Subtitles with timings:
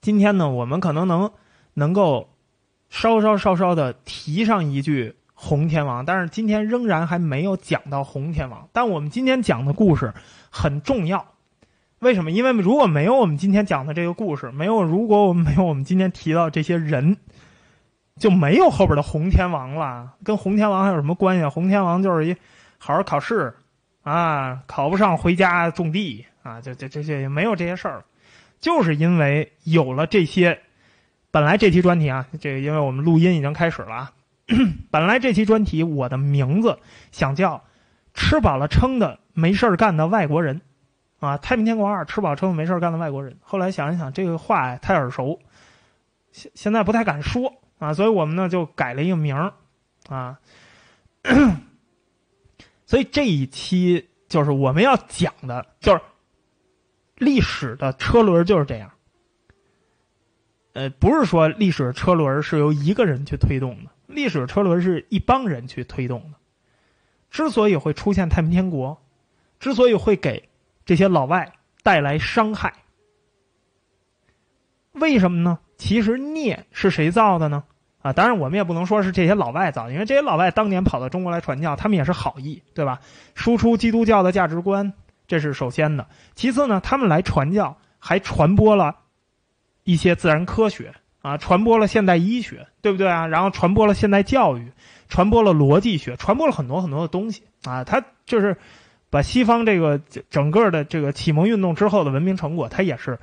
[0.00, 1.30] 今天呢，我们可能能
[1.74, 2.30] 能够
[2.88, 8.66] 稍稍稍稍的提上一句洪天王，但是今天仍然还没有讲到洪天王。
[8.72, 10.12] 但我们今天讲的故事
[10.50, 11.34] 很重要，
[11.98, 12.30] 为什么？
[12.30, 17.18] 因为如果没有我们今天讲的这个故事，没有如果我们没有我们今天提到这些人，
[18.16, 20.14] 就没有后边的洪天王了。
[20.24, 21.44] 跟洪天王还有什么关系？
[21.44, 22.34] 洪天王就是一
[22.78, 23.52] 好好考试
[24.02, 28.02] 啊，考不上回家种地啊，这这这些没有这些事儿。
[28.60, 30.60] 就是因为有了这些，
[31.30, 34.12] 本来这期专题啊，这个因为我们录音已经开始了啊，
[34.90, 36.78] 本来这期专题我的名字
[37.10, 37.64] 想叫
[38.12, 40.60] “吃饱了撑的没事干的外国人”，
[41.20, 43.38] 啊，《太平天国二》吃饱撑的没事干的外国人。
[43.40, 45.40] 后来想一想，这个话太耳熟，
[46.30, 49.34] 现现在不太敢说啊，所以我们呢就改了一个名
[50.10, 50.38] 啊，
[52.84, 56.00] 所以这一期就是我们要讲的，就是。
[57.20, 58.92] 历史的车轮就是这样，
[60.72, 66.38] 呃，不是说历史车轮是由一个人去推动的，历史车轮是一帮人去推动的。
[67.30, 69.02] 之所以会出现太平天国，
[69.58, 70.48] 之所以会给
[70.86, 72.72] 这些老外带来伤害，
[74.92, 75.58] 为什么呢？
[75.76, 77.64] 其实孽是谁造的呢？
[78.00, 83.02] 啊，当然我们也不能说是这些老外造，因为这些老外当年跑到中国来传教，他们也是好意，对吧？
[83.34, 84.94] 输出基督教的价值观。
[85.30, 88.96] 这是首先的，其次呢，他们来传教，还传播了
[89.84, 90.92] 一些自然科学
[91.22, 93.28] 啊，传播了现代医学，对不对啊？
[93.28, 94.72] 然后传播了现代教育，
[95.08, 97.84] 传播了逻辑学，传播了很多很多的东西啊。
[97.84, 98.56] 他就是
[99.08, 103.20] 把西方这个整个的这个启蒙运动之后的文明成果，他也是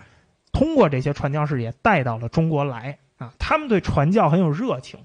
[0.53, 3.33] 通过这些传教士也带到了中国来啊。
[3.37, 5.01] 他们对传教很有热情，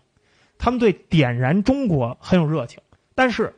[0.57, 2.81] 他们对点燃中国很有热情，
[3.17, 3.57] 但是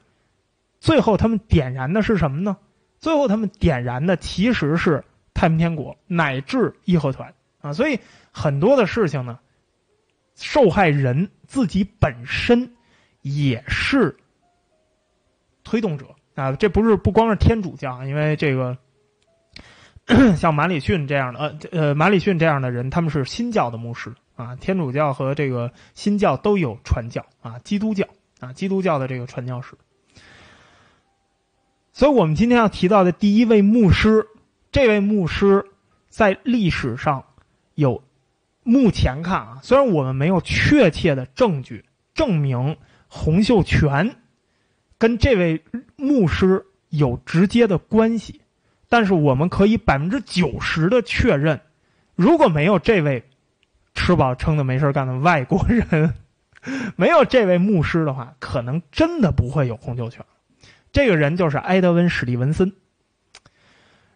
[0.80, 2.56] 最后他们点燃的是什么呢？
[3.04, 7.34] 最后，他们点燃的其实是太平天国乃至义和团。
[7.60, 8.00] 啊，所以
[8.32, 9.38] 很多的事情呢，
[10.36, 12.72] 受害人自己本身
[13.20, 14.16] 也是
[15.64, 16.06] 推动者。
[16.34, 18.78] 啊，这不是不光是天主教，因为这个
[20.34, 24.14] 像马里逊这样的呃呃马里逊这样的人，他们是新教的牧师。
[24.34, 28.06] 啊，天主教和这个新教都有传教啊，基督教
[28.40, 29.74] 啊，基督教的这个传教士。
[31.94, 34.26] 所以我们今天要提到的第一位牧师，
[34.72, 35.64] 这位牧师
[36.08, 37.24] 在历史上
[37.76, 38.02] 有，
[38.64, 44.16] 目前看啊，虽然我们没有确切的证据证明洪秀全
[44.98, 45.62] 跟这位
[45.94, 48.40] 牧师有直接的关系，
[48.88, 51.60] 但是我们可以百分之九十的确认，
[52.16, 53.22] 如果没有这位
[53.94, 56.12] 吃饱撑的没事干的外国人，
[56.96, 60.26] 没有这位牧师的话，可能真的不会有洪秀全。
[60.94, 62.72] 这个人就是埃德温·史蒂文森。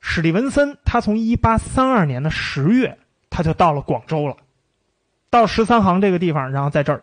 [0.01, 2.99] 史蒂文森他从一八三二年的十月
[3.31, 4.37] 他就到了广州了，
[5.29, 7.03] 到十三行这个地方，然后在这儿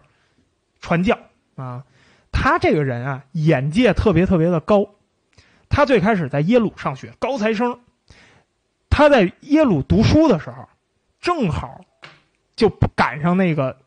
[0.80, 1.20] 传教
[1.56, 1.84] 啊。
[2.32, 4.88] 他这个人啊，眼界特别特别的高。
[5.68, 7.82] 他最开始在耶鲁上学，高材生。
[8.90, 10.70] 他在耶鲁读书的时候，
[11.20, 11.82] 正好
[12.56, 13.78] 就赶上那个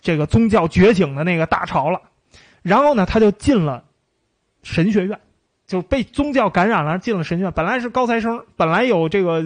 [0.00, 2.00] 这个宗教觉醒的那个大潮了。
[2.62, 3.84] 然后呢，他就进了。
[4.64, 5.20] 神学院，
[5.68, 7.52] 就被宗教感染了，进了神学院。
[7.52, 9.44] 本来是高材生，本来有这个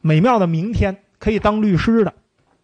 [0.00, 2.14] 美妙的明天，可以当律师的，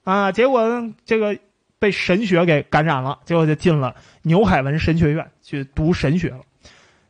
[0.05, 1.37] 啊，结果这个
[1.79, 6.41] 被神学给感染了，结果就进了牛海文神学院去读神学了。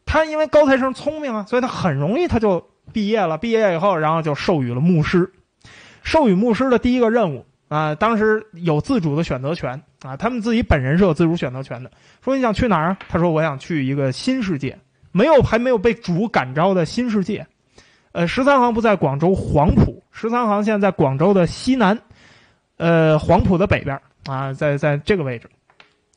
[0.05, 3.39] 他因为高材生聪明啊，所以他很容易他就毕业了。
[3.39, 5.33] 毕业以后，然后就授予了牧师。
[6.03, 7.47] 授予牧师的第一个任务。
[7.69, 11.91] 啊，当时有自主的选择权啊，他们自己本人是有自主选择权的。
[12.25, 12.99] 说你想去哪儿啊？
[13.09, 14.79] 他说我想去一个新世界，
[15.13, 17.47] 没有还没有被主感召的新世界。
[18.13, 21.99] 呃，十三行不在广州黄埔，十三行现在在广州的西南，
[22.77, 25.49] 呃，黄埔的北边啊，在在这个位置。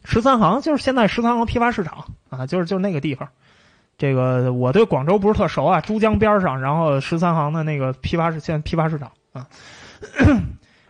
[0.04, 3.28] 十三行就是现在十三行批发市场啊，就是就是那个地方。
[3.98, 9.48] 这个我对广州不是特熟啊，珠江边上，然后十三行的那个批发市现批发市场啊。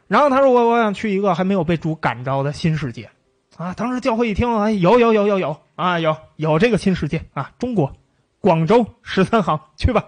[0.07, 3.09] 然后他说：“我我想去一个还没有被主感召的新世界，
[3.57, 3.73] 啊！
[3.73, 7.91] 当时教会一听，哎，有有有有有啊，有有这个新世界啊，中国，
[8.39, 10.05] 广州十三行去吧。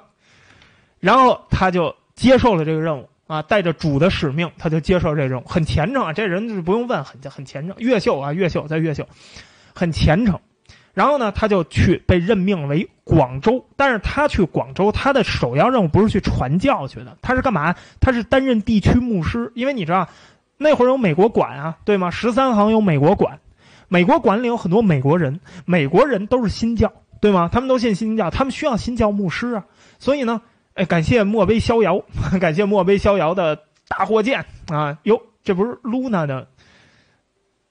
[0.99, 9.07] 然后他就接受了这个任务啊，带着主的使命，他就接受这任务，很虔诚啊，这人就是不用问，很很虔诚，越秀啊，越秀在越秀，
[9.73, 10.39] 很虔诚。”
[10.97, 17.75] 然后呢，他就去被任命为广州，但是他去广州，他的首要任务不是去传教去的，他是干嘛？
[17.99, 20.09] 他是担任地区牧师，因为你知道，
[20.57, 22.09] 那会儿有美国管啊，对吗？
[22.09, 23.39] 十三行有美国管，
[23.87, 26.91] 美国管里有很多美国人，美国人都是新教，
[27.21, 27.47] 对吗？
[27.53, 29.65] 他们都信新教，他们需要新教牧师啊。
[29.99, 30.41] 所以呢，
[30.73, 32.01] 哎，感谢墨悲逍遥，
[32.41, 36.47] 感谢墨悲逍遥的大火箭啊，哟，这不是 Luna 的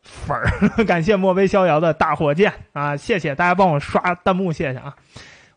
[0.07, 0.49] 粉儿？
[0.87, 4.95] 感谢莫非逍遥的大火箭啊，谢谢大家帮我刷弹幕，谢谢啊。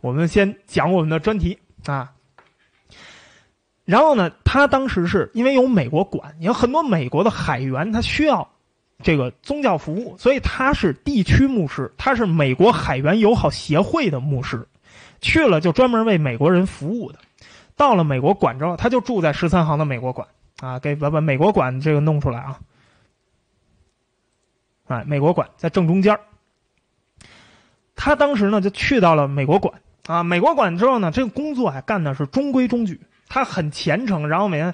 [0.02, 2.12] 我们先讲我们的专题啊。
[3.86, 8.48] 然后呢，他当时是因为有美国管，有很多美国的海员，他需要
[9.02, 14.68] 这个宗教服务，所以他是地区牧师，他是美国海员友好协会的牧师，
[15.22, 17.18] 去了就专门为美国人服务的。
[17.76, 20.28] 到了美国馆之后，他就住在十三行的美国馆
[20.60, 22.60] 啊，给把把美国馆这个弄出来啊，
[24.90, 26.20] 哎，美国馆在正中间
[27.96, 33.00] 他当时呢就去到了美国馆啊，美国馆之后呢，这个工作还干的是中规中矩。
[33.32, 34.74] 他很虔诚，然后每天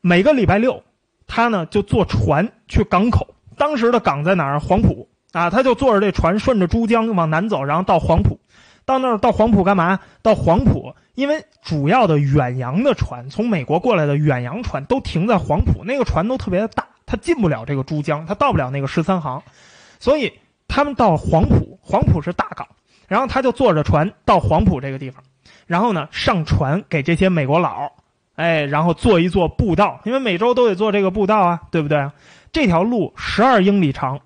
[0.00, 0.82] 每个礼拜六，
[1.28, 3.36] 他呢就坐船去港口。
[3.56, 4.58] 当时的港在哪儿？
[4.58, 8.40] 黄埔啊，他就坐着这船顺着珠江往南走，然后到黄埔。
[8.84, 10.00] 到那儿到黄埔干嘛？
[10.22, 19.42] 到黄埔，因为主要的远洋的船，从美国过来的远洋船都停在黄埔，那个船都特别的大，他进不了这个珠江，他到不了那个十三行，
[19.98, 20.30] 所以
[20.68, 22.68] 他们到黄埔，黄埔是大港，
[23.08, 25.24] 然后他就坐着船到黄埔这个地方。
[25.66, 27.90] 然后呢，上船给这些美国佬，
[28.36, 32.10] 哎，然后做一做步道，因为每周都得做这个步道啊，对不对？
[32.52, 34.20] 这条路十二英里长，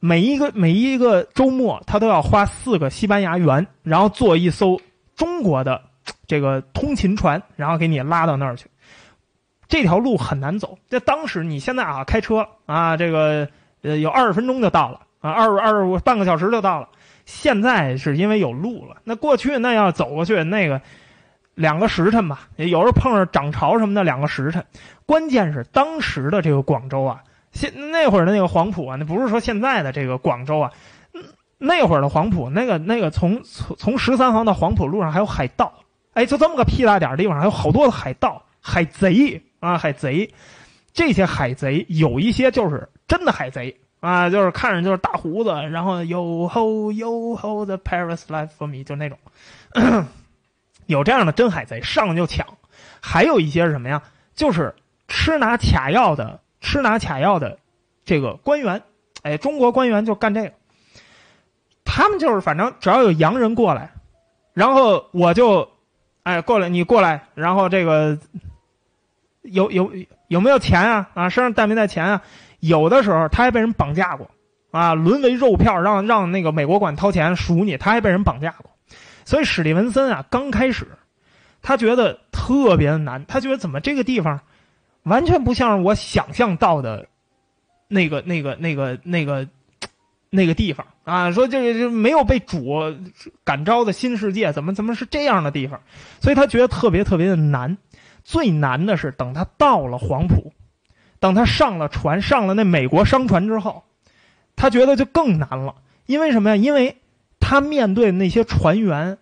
[0.00, 4.80] 每一个每一个周末他都要花四个西班牙元，然后坐一艘
[5.14, 5.80] 中国的
[6.26, 8.66] 这个通勤船，然后给你拉到那儿去。
[9.68, 13.48] 这条路很难走，在当时你现在啊开车啊，这个
[13.82, 16.88] 呃有二十分钟就到了啊，二二十五半个小时就到了。
[17.24, 20.80] 现在是因为有路了，那过去那要走过去那个
[21.54, 24.62] 两个时辰吧，有时候碰上涨潮什么的两个时辰。
[25.06, 27.22] 关键是当时的这个广州啊，
[27.52, 30.70] 现那会儿的那个黄埔啊，那不是说现在的这个广州啊，
[31.56, 35.72] 那会儿的黄埔那个那个从从从十三行到黄埔路上还有海盗，
[36.12, 40.32] 哎，就这么个屁大点地方还有好多的海盗、海贼啊，海贼。
[40.92, 43.76] 这些海贼有一些就是真的海贼。
[44.00, 49.18] 啊，就是看着就是大胡子，然后 Yo ho Yo ho the Paris life for me，就那种，
[50.84, 52.46] 有这样的真海贼，上来就抢。
[53.00, 54.02] 还有一些是什么呀？
[54.34, 54.74] 就是
[55.08, 57.58] 吃拿卡要的，吃拿卡要的
[58.04, 58.82] 这个官员，
[59.22, 60.52] 哎，中国官员就干这个。
[61.86, 63.90] 他们就是反正只要有洋人过来，
[64.52, 65.66] 然后我就，
[66.24, 68.18] 哎，过来你过来，然后这个
[69.44, 69.92] 有有
[70.28, 71.10] 有没有钱啊？
[71.14, 72.22] 啊，身上带没带钱啊？
[72.60, 74.30] 有的时候他还被人绑架过，
[74.70, 78.70] 啊，沦为肉票，让让那个美国馆掏钱赎你，他还被人绑架过。
[79.26, 80.86] 所以史蒂文森啊，刚开始，
[81.60, 84.40] 他觉得特别的难，他觉得怎么这个地方，
[85.02, 87.06] 完全不像我想象到的，
[87.88, 89.46] 那个那个那个那个
[90.30, 92.80] 那个地方啊，说这个就没有被主
[93.44, 95.80] 感召的新世界，怎么怎么是这样的地方？
[96.20, 97.76] 所以他觉得特别特别的难。
[98.24, 100.52] 最难的是等他到了黄埔。
[101.20, 103.84] 等他上了船，上了那美国商船之后，
[104.56, 105.76] 他觉得就更难了。
[106.06, 106.56] 因为什么呀？
[106.56, 106.96] 因为
[107.40, 109.16] 他面对那些船员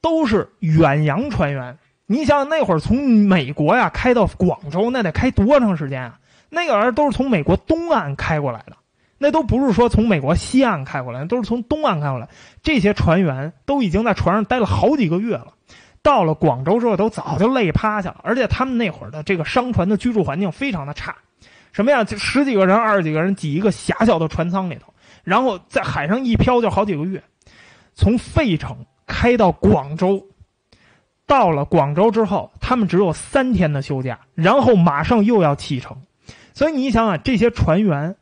[0.00, 1.78] 都是远洋船员。
[2.06, 6.20] 你想想，那会儿从美国呀开到广州，那得开多长时间啊？
[6.48, 8.76] 那个人都是从美国东岸开过来的，
[9.18, 12.28] 那都不是说从美国西岸开过来，都是从东岸开过来。
[12.62, 15.54] 这些船员都已经在船上待了好几个月了，
[16.02, 18.20] 到了广州之后都早就累趴下了。
[18.22, 21.14] 而且他们那会儿的这个商船的居住环境非常的差。
[21.72, 22.02] 什么呀？
[22.02, 27.22] 就十几个人、二十几个人挤一个狭小的船舱里头，然后在海上一漂就好几个月。
[27.94, 30.26] 从费城开到广州，
[31.26, 35.96] 到了广州之后，他们只有三天的休假，然后马上又要启程。
[36.54, 38.16] 所以你想想，这些船员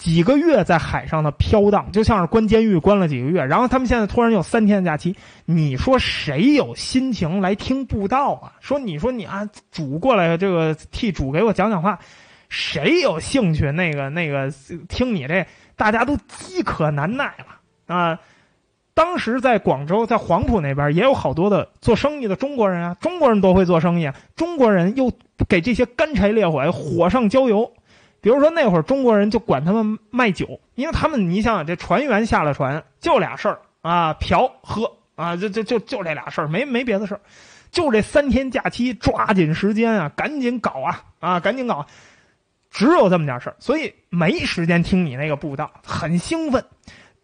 [0.00, 5.14] 几个月在海上的飘荡，就像是关监狱关了几个月，然后他们现在突然有三天的假期，
[5.44, 8.52] 你说谁有心情来听布道啊？
[8.60, 11.98] 说你说你啊，主过来这个替主给我讲讲话。
[12.48, 13.70] 谁有兴趣？
[13.70, 14.50] 那个那个，
[14.88, 18.18] 听你这，大家都饥渴难耐了啊！
[18.92, 24.16] 当时在广州，在黄埔那边也有好多的做生意的中国人啊，中国人多会做生意啊！
[24.34, 25.12] 中国人又
[25.46, 27.70] 给这些干柴烈火火上浇油。
[28.20, 37.20] 比如说那会儿中国人就管他们卖酒，因为他们你想想，这船员下了船就俩事儿啊，嫖喝啊，就就就就这俩事儿，没没别的事儿，
[37.70, 41.86] 就这三天假期，抓紧时间啊，赶紧搞啊啊，赶紧搞！
[42.70, 46.64] 只有这么点事儿，所以没时间听你那个布道，很兴奋。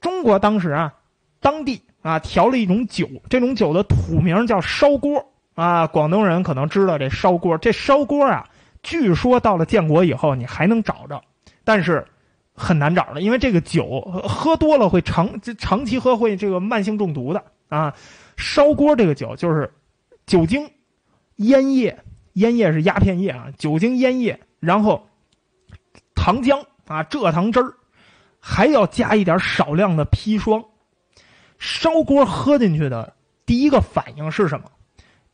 [0.01, 0.95] 中国当时啊，
[1.41, 5.87] 当地啊调了一种酒，这种酒的土名叫烧锅啊。
[5.87, 8.49] 广东人可能知道这烧锅，这烧锅啊，
[8.87, 11.21] 据说到了建国以后你还能找着，
[11.65, 12.07] 但是
[12.55, 17.93] 很难找了，因为这个酒喝多了会长长期喝会这个慢性中毒的啊。
[18.37, 19.69] 烧锅这个酒就是
[20.25, 20.71] 酒精、
[21.37, 21.99] 烟叶。
[22.35, 25.09] 烟叶是鸦片叶啊，酒精烟叶，然后
[26.15, 27.73] 糖浆啊，蔗糖汁儿，
[28.39, 30.63] 还要加一点少量的砒霜。
[31.59, 33.15] 烧锅喝进去的
[33.47, 34.71] 第一个反应是什么？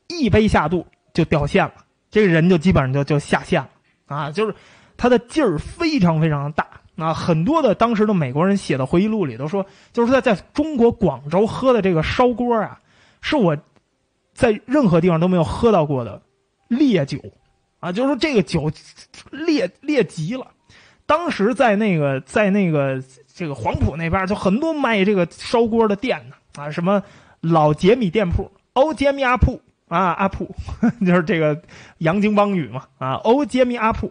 [0.07, 1.82] 一杯下肚就掉线了，
[2.13, 3.71] 这个人就基本上就就下线了
[4.07, 4.31] 啊！
[4.31, 4.55] 就是
[4.99, 7.15] 他的劲儿非常非常大啊！
[7.15, 9.65] 很多的当时的美国人写的回忆录里都说，
[9.95, 12.79] 就是在在中国广州喝的这个烧锅啊，
[13.23, 13.57] 是我
[14.35, 16.21] 在任何地方都没有喝到过的
[16.69, 17.19] 烈酒
[17.81, 17.91] 啊！
[17.91, 18.71] 就是说这个酒
[19.31, 20.47] 烈烈极了。
[21.07, 23.03] 当时在那个在那个
[23.35, 27.03] 这个黄埔那边，就很多卖这个烧锅的店呢啊，什么
[27.41, 29.59] 老杰米店铺、欧杰米阿铺。
[29.93, 30.51] 啊，阿普
[31.05, 31.61] 就是这个
[31.99, 32.85] 洋泾浜语嘛。
[32.97, 34.11] 啊，欧杰米阿普，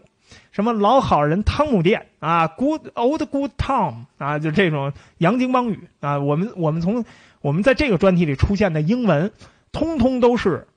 [0.51, 6.19] 什么老好人汤姆店啊，Good Old Good Tom 啊，就这种洋泾浜语啊。
[6.19, 7.03] 我们我们从
[7.41, 9.31] 我们在这个专题里出现的英文，
[9.71, 10.67] 通通都是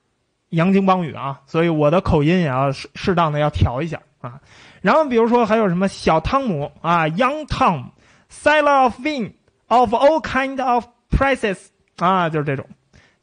[0.49, 1.39] 洋泾浜语啊。
[1.45, 4.41] 所以我的口音也要适适当的要调一下啊。
[4.81, 9.35] 然后比如说还有什么小汤姆啊，Young Tom，Seller of win
[9.67, 12.65] of all kind of prices 啊，就是这种，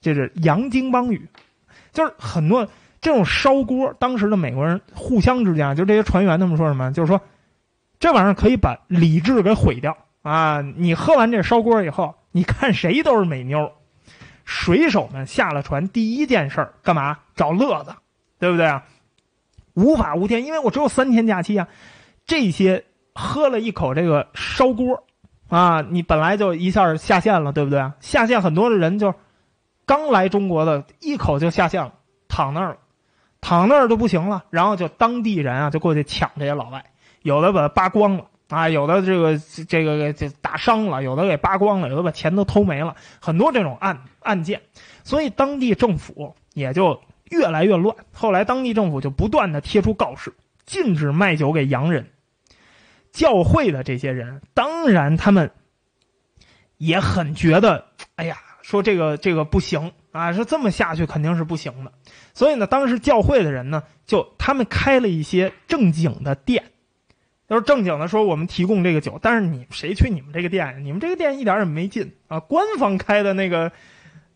[0.01, 1.29] 这是洋泾浜语。
[1.93, 2.67] 就是很多
[3.01, 6.91] 这种烧锅，当时的美国人互相之间，就这些船员他们说什么？
[6.93, 7.21] 就是说，
[8.01, 10.63] 这玩意儿可以把理智给毁掉啊！
[10.77, 13.71] 你喝完这烧锅以后，你看谁都是美妞。
[14.45, 17.19] 水手们下了船第一件事儿干嘛？
[17.37, 17.93] 找乐子，
[18.39, 18.85] 对不对啊？
[19.75, 21.69] 无法无天，因为我只有三天假期啊。
[22.25, 22.85] 这些
[23.15, 25.05] 喝了一口这个烧锅，
[25.49, 27.95] 啊，你本来就一下下线了，对不对啊？
[28.01, 29.15] 下线很多的人就。
[29.93, 31.93] 刚来中国的一口就下线了，
[32.27, 32.79] 躺那儿了，
[33.43, 34.43] 躺那儿就不行了。
[34.49, 36.83] 然后就当地人啊，就过去抢这些老外，
[37.21, 39.37] 有的把他扒光了啊，有的这个
[39.69, 44.63] 这个给打伤了，有的给扒光了，有的把钱都偷没了，很多这种案案件。
[45.05, 47.95] 所以当地政府也就越来越乱。
[48.15, 50.33] 后来当地政府就不断的贴出告示，
[50.65, 52.09] 禁止卖酒给洋人。
[53.13, 55.51] 教会的这些人，当然他们
[56.79, 58.39] 也很觉得，哎呀。
[58.73, 60.33] 说这个这个不行啊！
[60.33, 61.93] 说这么下去肯定是不行的，
[62.33, 66.65] 所以呢，当时教会的人呢，就他们开了一些正经的店，
[67.47, 70.83] 就是正经的说我们提供这个酒，但是你谁去你们这个店？
[70.87, 72.41] 你们这个店一点也没劲啊！
[72.41, 73.71] 官方开的那个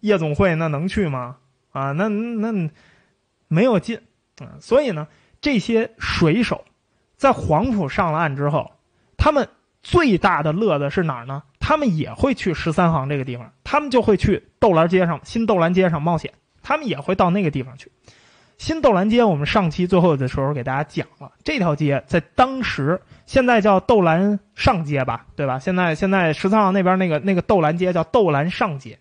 [0.01, 1.39] 夜总会那能去吗？
[1.73, 2.69] 啊，那那
[3.49, 3.99] 没有劲
[4.37, 4.61] 啊！
[4.61, 5.09] 所以呢，
[5.41, 6.63] 这些水手
[7.17, 8.71] 在黄埔上了岸之后，
[9.17, 9.49] 他们
[9.83, 11.43] 最大的乐子是哪儿呢？
[11.67, 16.33] 他们也会去十三行这个地方，他们就会去豆篮街上、新豆篮街上冒险。
[16.63, 17.91] 他们也会到那个地方去。
[18.57, 25.59] 新豆篮街，我们上期最后的时候给大家讲了，这条街在当时现在叫豆篮上街吧，对吧？
[25.59, 28.97] 现在现在十三行那边那个那个豆篮街叫豆篮上街，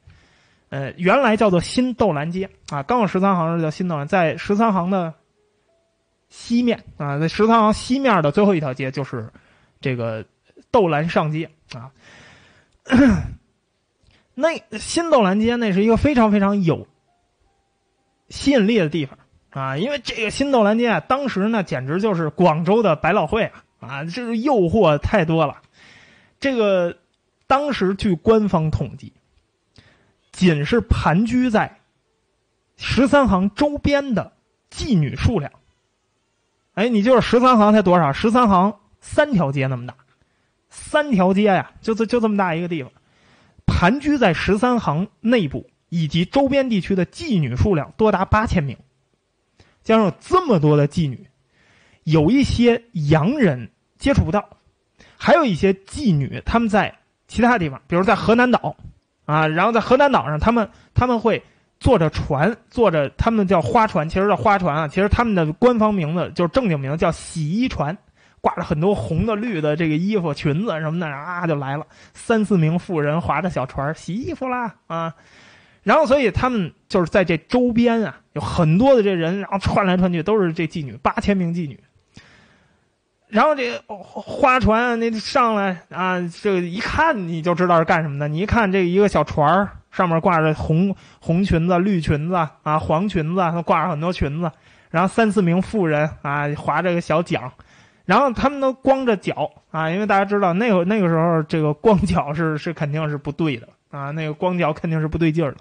[0.69, 2.81] 呃，原来叫做新豆篮街啊。
[2.81, 5.13] 刚有十三行是叫新豆篮，在十三行的
[6.29, 9.31] 西面啊，在十三行西面的最后一条街就是
[9.79, 10.25] 这个
[10.71, 11.91] 豆篮上街啊。
[14.35, 16.87] 那新豆篮街那是一个非常非常有
[18.29, 19.17] 吸引力的地方
[19.49, 25.61] 啊，因为这个新豆篮街啊，当时呢简直就是广州的百老汇啊啊，这是诱惑太多了。
[26.39, 26.97] 这个
[27.47, 29.13] 当时据官方统计，
[30.31, 31.79] 仅是盘踞在
[32.75, 34.33] 十三行周边的
[34.69, 35.51] 妓女数量，
[36.73, 38.11] 哎，你就是十三行才多少？
[38.11, 39.95] 十三行三条街那么大。
[40.75, 42.91] 三条街呀，就这就这么大一个地方，
[43.65, 48.77] 盘踞在十三行内部以及周边地区的妓女数量多达八千名。
[49.83, 51.27] 加上这么多的妓女，
[52.03, 54.47] 有一些洋人接触不到，
[55.15, 56.93] 还有一些妓女他们在
[57.27, 58.75] 其他地方，比如在河南岛，
[59.25, 61.41] 啊，然后在河南岛上，他们他们会
[61.79, 67.95] 坐着船，坐着他们叫花船，其实叫花船啊，其实他们的官方名字就是正经名字叫洗衣船。
[68.45, 75.15] 挂着很多红的、绿的这个衣服、裙子什么的啊，就来了三四名妇人划着小船洗衣服啦啊，
[75.81, 81.79] 然后所以他们就是在这周边啊有很多的这人，然后穿来穿去都是这妓女，八千名妓女。
[83.29, 88.27] 然后这划船那上来啊，这个一看你就知道是干什么的。
[88.27, 94.51] 你一看这一个小船上面挂着红红裙子、绿裙子啊、黄裙子，挂着很多裙子，
[94.91, 97.51] 然后三四名妇人啊划着个小桨。
[98.05, 105.57] 然后他们都光着脚啊，因为大家知道那个那个时候这个光脚是是肯定是不对的啊，那个光脚肯定是不对劲儿的，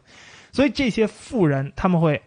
[0.52, 2.20] 所以这些富人他们会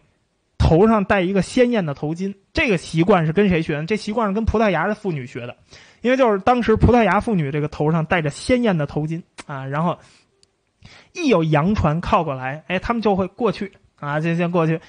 [0.58, 3.86] 头上戴一个鲜艳的头巾，这个习惯是跟谁学的？
[3.86, 5.56] 这习惯是跟葡萄牙的妇女学的，
[6.00, 9.96] 因为就是当时葡萄牙妇女这个头上戴着鲜艳的头巾啊，然后
[11.12, 14.80] 一有洋船靠过来，哎，他们就会过去啊，就先过去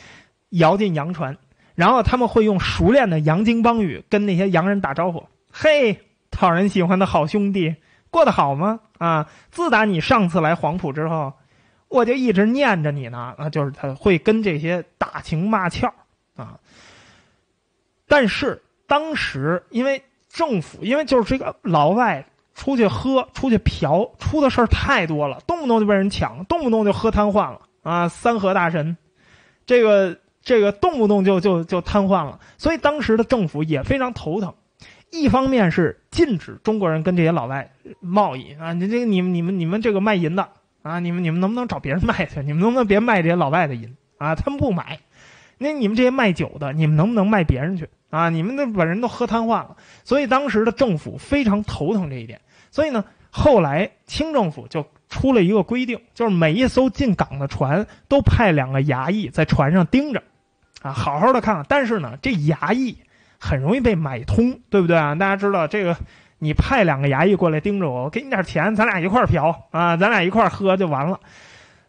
[0.50, 1.38] 摇进洋船。
[1.80, 5.98] 然后他们会用熟练的洋泾浜语跟那些洋人打招呼：“嘿，
[6.30, 7.74] 讨人喜欢的好兄弟，
[8.12, 8.82] 过得好吗？
[8.98, 11.32] 啊，自打你上次来黄埔之后，
[11.88, 13.34] 我就一直念着你呢。
[13.38, 15.94] 啊，就是他会跟这些打情骂俏
[16.36, 16.60] 啊。
[18.10, 28.10] 但是当时因为政府，因为就是这个老外出去喝、出去嫖，出的事儿太多了，动不动就被人抢，动不动就喝瘫痪了啊！
[28.10, 28.98] 三河大神，
[29.66, 30.20] 这个。
[30.50, 34.52] 这个动不动就就就瘫痪了，所以当时的政府也非常头疼。
[35.12, 40.50] 一方面是禁止中国人跟这些老外贸易啊，你这你们你们你们这个卖淫的
[40.82, 42.42] 啊，你们你们能不能找别人卖去？
[42.42, 44.34] 你们能不能别卖这些老外的淫啊？
[44.34, 44.98] 他们不买。
[45.60, 48.32] 那你们这些卖酒的，你们能不能卖别人去啊？
[48.32, 49.78] 你们那把人都喝瘫痪了。
[50.04, 52.42] 所以当时的政府非常头疼这一点。
[52.72, 54.84] 所以呢，后来清政府就。
[55.10, 60.22] 出了一个规定，就是每一艘进港的船都派两个衙役在船上盯着，
[60.82, 61.66] 啊，好好的看看。
[61.68, 62.98] 但是呢，这衙役
[63.40, 65.16] 很容易被买通，对不对啊？
[65.16, 65.98] 大家知道这个，
[66.38, 71.20] 你派两个衙役过来盯着我，我给你点钱，咱俩一块嫖啊，咱俩一块喝就完了。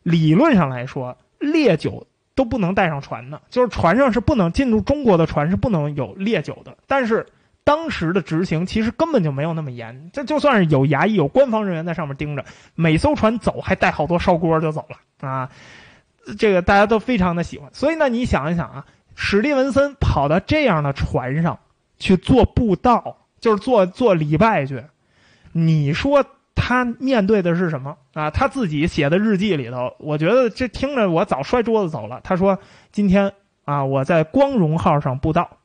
[0.02, 7.26] 理论上来说，烈酒都不能带上船的，就是船上是不能进入中国的船是不能有烈酒的，但是。
[7.62, 12.44] 当时的执行其实根本就没有那么严，这就算是有衙役、有官方人员在上面盯着，
[12.74, 15.50] 每艘船走还带好多烧锅就走了啊！
[16.38, 17.70] 这个大家都非常的喜欢。
[17.72, 21.58] 所以呢，你想一想啊，史蒂文森跑到这样的船上
[21.98, 24.84] 去做布道，就是做做礼拜去，
[25.52, 26.24] 你说
[26.54, 28.30] 他面对的是什么啊？
[28.30, 32.20] 他自己写的日记里头，我觉得这听着我早摔桌子走了。
[32.22, 32.58] 他说
[32.92, 33.32] ：“今天
[33.64, 35.56] 啊，我在光荣号上布道。”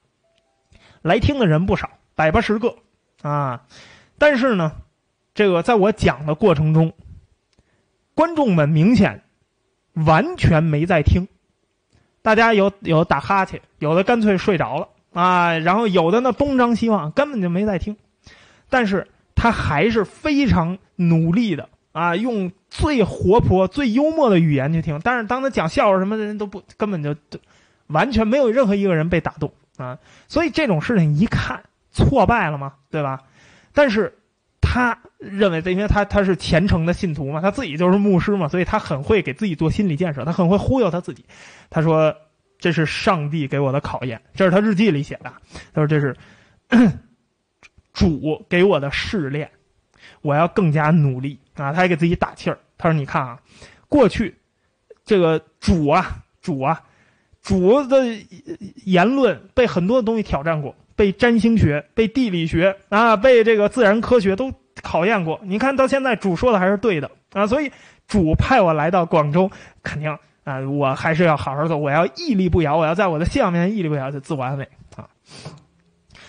[1.03, 2.75] 来听的人不少，百八十个，
[3.21, 3.63] 啊，
[4.17, 4.71] 但是呢，
[5.35, 6.93] 这个在我讲的过程中，
[8.15, 9.21] 观众们明显
[9.95, 11.27] 完全没在听，
[12.21, 17.97] 大家有有打哈欠，有的干脆睡着了啊，然后有的呢东张西望，根本就没在听，
[18.69, 27.15] 但是他还是非常努力的啊，用最活泼、最幽默的语言去听，但是当他讲笑话什么的人都不，根本就
[27.87, 29.51] 完全没有任何一个人被打动。
[29.77, 33.23] 啊，所以这种事情一看挫败了嘛，对吧？
[33.73, 34.17] 但是
[34.61, 34.97] 他
[35.31, 41.25] 认为这，因为他他是虔诚的信徒嘛，他自己就是牧师嘛，所以他很会给自己做心理建设，他很会忽悠他自己。
[41.69, 42.15] 他说
[42.59, 45.33] ：“这是上帝给我的考验。”这是他日记里写的。
[45.73, 46.15] 他说：“这是
[47.93, 49.49] 主给我的试炼，
[50.21, 52.59] 我要更加努力啊！”他还给自己打气儿。
[52.77, 53.39] 他说：“你看啊，
[53.89, 54.35] 过去
[55.03, 56.81] 这个主啊，主啊。”
[57.41, 58.03] 主的
[58.85, 65.39] 言论被很多的东西挑战过，被占星学、被地理学啊、被这个自然科学都考验过。
[65.43, 67.71] 你看到现在，主说的还是对的啊，所以
[68.07, 69.49] 主派我来到广州，
[69.83, 75.09] 肯定啊，我还是要好好做，我要屹立不摇，我要在我的信仰面前屹立不摇，就自我安慰啊。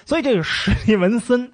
[0.05, 1.53] 所以这个史蒂文森，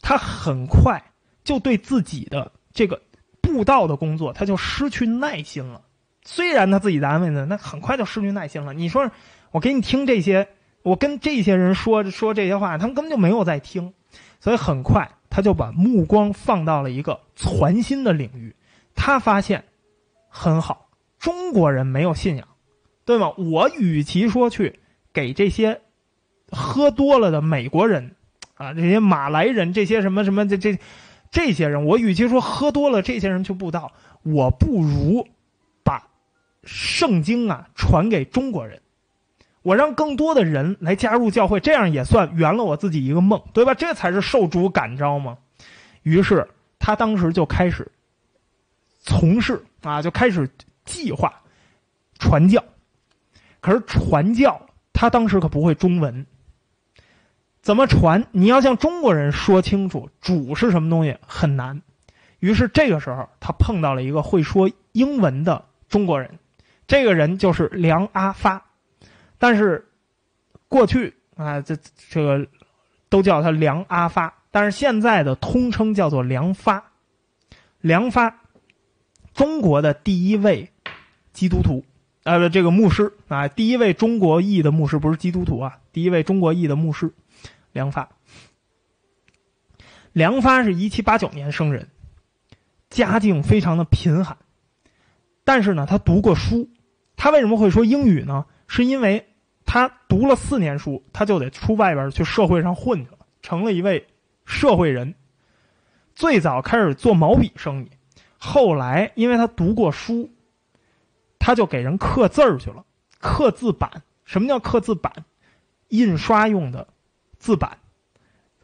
[0.00, 1.02] 他很快
[1.44, 3.02] 就对自己的这个
[3.40, 5.82] 布道的工作，他就失去耐心了。
[6.24, 8.72] 虽然他自己在安慰呢，那很快就失去耐心了。
[8.72, 9.10] 你说，
[9.50, 10.46] 我给你听这些，
[10.82, 13.92] 我跟这些人说说这些话，他们根本就没有在听，
[14.38, 18.54] 所以很快他就把目光放到了一个全新的领域。
[18.94, 19.64] 他发现
[20.28, 20.88] 很好，
[21.18, 22.48] 中国人没有信仰，
[23.04, 23.32] 对吗？
[23.36, 24.80] 我与其说去
[25.12, 25.80] 给这些
[26.50, 28.16] 喝多了的美国人
[28.54, 30.78] 啊，这些马来人，这些什么什么这这
[31.30, 35.26] 这些人，我与其说喝多了这些人去布道，我不如
[35.82, 36.08] 把。
[36.64, 38.82] 圣经啊，传给中国人，
[39.62, 43.74] 我让更多的人来加入教会，这样也算圆了我自己一个梦，对吧？
[43.74, 45.38] 这才是受主感召嘛。
[46.02, 47.90] 于是他当时就开始
[49.00, 50.48] 从事啊，就开始
[50.84, 51.42] 计划
[52.18, 52.64] 传教。
[53.60, 56.24] 可是传教，他当时可不会中文，
[57.60, 58.26] 怎么传？
[58.30, 61.82] 你要向中国人说清楚主是什么东西，很难。
[62.38, 66.38] 于是这个时候，他碰到了一个会说英文的中国人。
[66.86, 68.64] 这个人就是梁阿发，
[69.38, 69.88] 但是
[70.68, 71.76] 过去啊，这
[72.10, 72.46] 这个
[73.08, 76.84] 都叫他梁阿发，但是现在的通称叫做梁发。
[77.80, 78.40] 梁发，
[79.32, 80.70] 中国的第一位
[81.32, 81.84] 基督徒，
[82.24, 87.12] 呃，这个牧师啊，第一位中国裔的牧师，不是基督徒啊，第一位中国裔的牧师，
[87.72, 88.08] 梁发。
[90.12, 91.88] 梁发是一七八九年生人，
[92.90, 94.36] 家境非常的贫寒，
[95.44, 96.68] 但是呢，他读过书。
[97.16, 98.46] 他为什么会说英语呢？
[98.68, 99.26] 是因为
[99.66, 104.06] 他读了四年书，他就得出外边去社会上混去了，成了一位
[104.44, 105.14] 社会人。
[106.14, 107.90] 最早开始做毛笔生意，
[108.38, 110.30] 后来因为他读过书，
[111.38, 112.84] 他就给人刻字儿去了，
[113.18, 113.90] 刻字板。
[114.24, 115.12] 什么叫刻字板？
[115.88, 116.86] 印刷用的
[117.38, 117.78] 字板，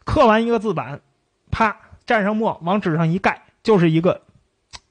[0.05, 1.01] 刻完一个字板，
[1.51, 1.75] 啪
[2.07, 4.21] 蘸上墨往纸上一盖，就是一个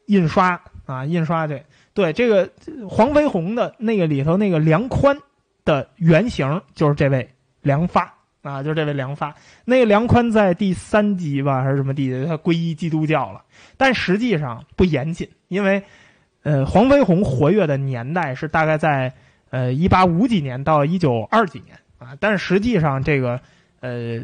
[0.07, 2.49] 印刷啊，印刷这对这个
[2.89, 5.17] 黄飞鸿的那个里头那个梁宽
[5.65, 7.29] 的原型就是这位
[7.61, 9.33] 梁发啊，就是这位梁发。
[9.65, 13.41] 那个梁宽在第三集吧还是什么地，他皈依基督教了，
[13.77, 15.83] 但实际上不严谨，因为。
[16.45, 19.13] 呃，黄飞鸿活跃的年代是大概在
[19.49, 23.39] 呃一八五几年到一九二几年啊，但是实际上这个
[23.79, 24.19] 呃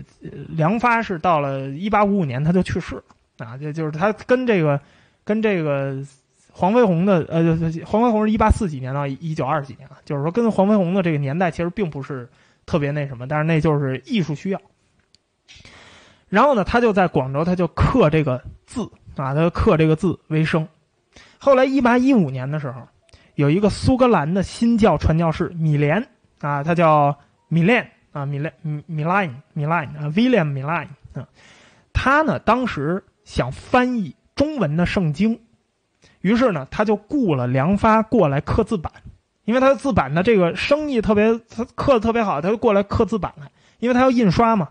[0.49, 3.03] 梁发是到了一八五五年他就去世了
[3.38, 4.77] 啊，就就是他跟这个
[5.23, 5.95] 跟这个
[6.59, 12.29] 黄飞鸿的呃黄飞鸿是一八四几年到一九二几年啊，就是说跟黄飞鸿的这个年代其实并不是
[12.65, 14.61] 特别那什么，但是那就是艺术需要。
[16.27, 20.67] 然后呢，他就在广州他就刻这个字啊，他刻这个字为生。
[21.37, 22.85] 后来，一八一五年的时候，
[23.35, 26.05] 有一个苏格兰的新教传教士米连
[26.41, 27.17] 啊，他叫
[27.47, 31.25] 米连啊，米连米米莱米莱啊，William 米莱啊，
[31.93, 35.39] 他呢当时想翻译中文的圣经，
[36.21, 38.91] 于是呢他就雇了梁发过来刻字板，
[39.45, 44.69] 因为他的字板的这个生意特别，他刻的特别好，他就过来刻字板来，因为他要印刷嘛。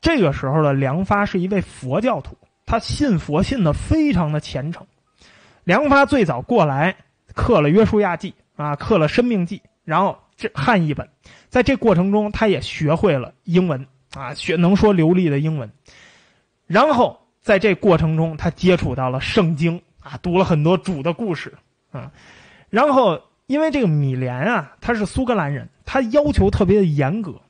[0.00, 4.84] 这个时候的梁发是一位佛教徒，他信佛信的非常的虔诚。
[5.64, 6.96] 梁发最早过来
[7.34, 11.08] 刻了《约书亚记》啊，刻了《生命记》，然后这汉译本，
[11.48, 15.70] 在这过程中，他也学会了英文啊，学能说流利的英文。
[16.66, 21.54] 然后在这过程中，他接触到了圣经啊，读了很多主的故事
[21.90, 22.10] 啊。
[22.70, 27.40] 然后因为这个米连啊，他是苏格兰人，他要求特别的严格，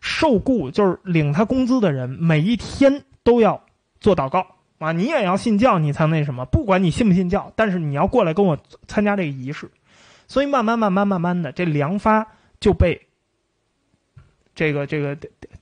[0.00, 3.64] 受雇就是领他工资的人，每一天都要
[4.00, 4.46] 做祷告。
[4.78, 6.44] 啊，你也要信教，你才那什么？
[6.44, 9.68] 不管你信不信教，但是你要过来跟我参加这个仪式。
[10.28, 12.24] 所以慢慢慢慢慢慢的，这梁发
[12.60, 13.08] 就被
[14.54, 15.16] 这个这个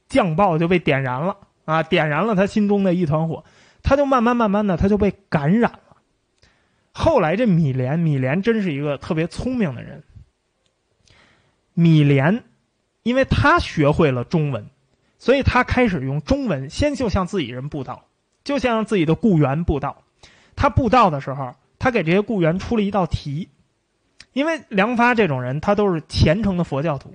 [0.08, 1.82] 酱爆就被点燃了啊！
[1.82, 3.42] 点燃了他心中的一团火，
[3.82, 5.78] 他就慢慢慢慢的他就被感染。
[6.98, 10.02] 后来这米莲，米莲真是一个特别聪明的人。
[11.74, 12.42] 米莲，
[13.02, 14.66] 因为他学会了中文，
[15.18, 18.06] 所以他开始用中文先就向自己人布道。
[18.44, 20.04] 就像自己的雇员布道，
[20.56, 23.50] 他布道的时候，他给这些雇员出了一道题，
[24.32, 27.12] 因为梁发这种人，他都是虔诚的佛教徒。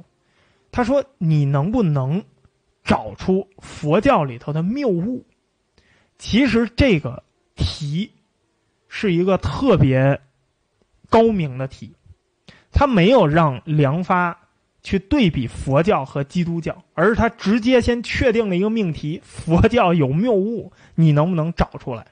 [0.71, 2.23] 他说：“你能不能
[2.83, 5.25] 找出佛教里头的谬误？”
[6.19, 7.23] 其实这个
[7.55, 8.11] 题
[8.93, 10.19] 是一个特别
[11.09, 11.95] 高明的题，
[12.73, 14.37] 他没有让梁发。
[14.83, 22.07] 去对比佛教和基督教，而是他直接先确定了一个命题：佛教有谬误，你能不能找出来？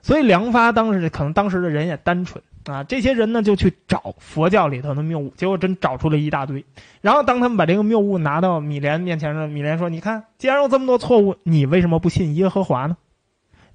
[0.00, 6.64] 所以梁发当时可能当时的人也单纯啊，这些人呢就去找佛教里头的谬误，结果真找出了一大堆。
[7.00, 12.96] 然后当他们把这个谬误拿到米莲面前的时候，米莲说：“你看，既然有这么多错误，你为什么不信耶和华呢？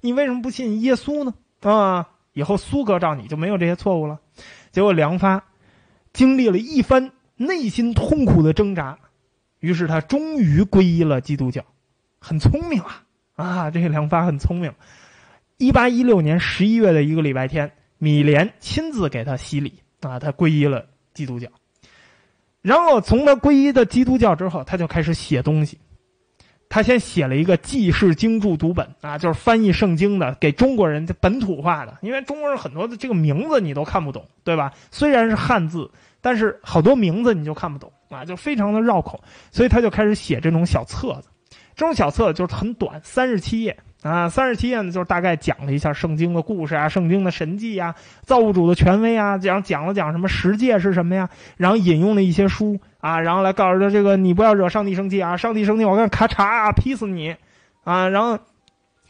[0.00, 1.34] 你为什么不信耶稣呢？
[1.60, 4.20] 啊，以后苏格照你就没有这些错误了。”
[4.70, 5.42] 结果梁发
[6.12, 7.10] 经历了一番。
[7.36, 8.96] 内心痛苦的挣扎，
[9.58, 11.64] 于是他终于皈依了基督教，
[12.20, 13.02] 很聪明啊
[13.34, 13.70] 啊！
[13.72, 14.72] 这个梁发很聪明。
[15.56, 21.48] 一八一六年十一月的一个礼拜天，米莲亲自给他洗礼啊，他皈依了基督教。
[22.62, 25.76] 然后从他皈依的基督教之后，他就开始写东西。
[26.74, 31.96] 他先写了一个记事经注读本啊，就是翻译圣经的，给中国人本土化的。
[32.02, 34.72] 因为中国人很多的这个名字你都看不懂，对吧？
[34.90, 35.88] 虽然是汉字。
[36.20, 41.28] 但是好多名字你就看不懂啊，就非常的绕口，所以他就开始写这种小册子。
[41.76, 57.34] 这种小册子就是很短，三十七页啊，三十七页呢就是大概讲了一下圣经的故事啊，圣经的神迹啊，造物主的权威啊，讲讲了讲什么十诫是什么呀，然后引用了一些书啊，然后来告诉他这个你不要惹上帝生气啊，上帝生气我跟咔嚓劈死你
[57.82, 58.38] 啊，然后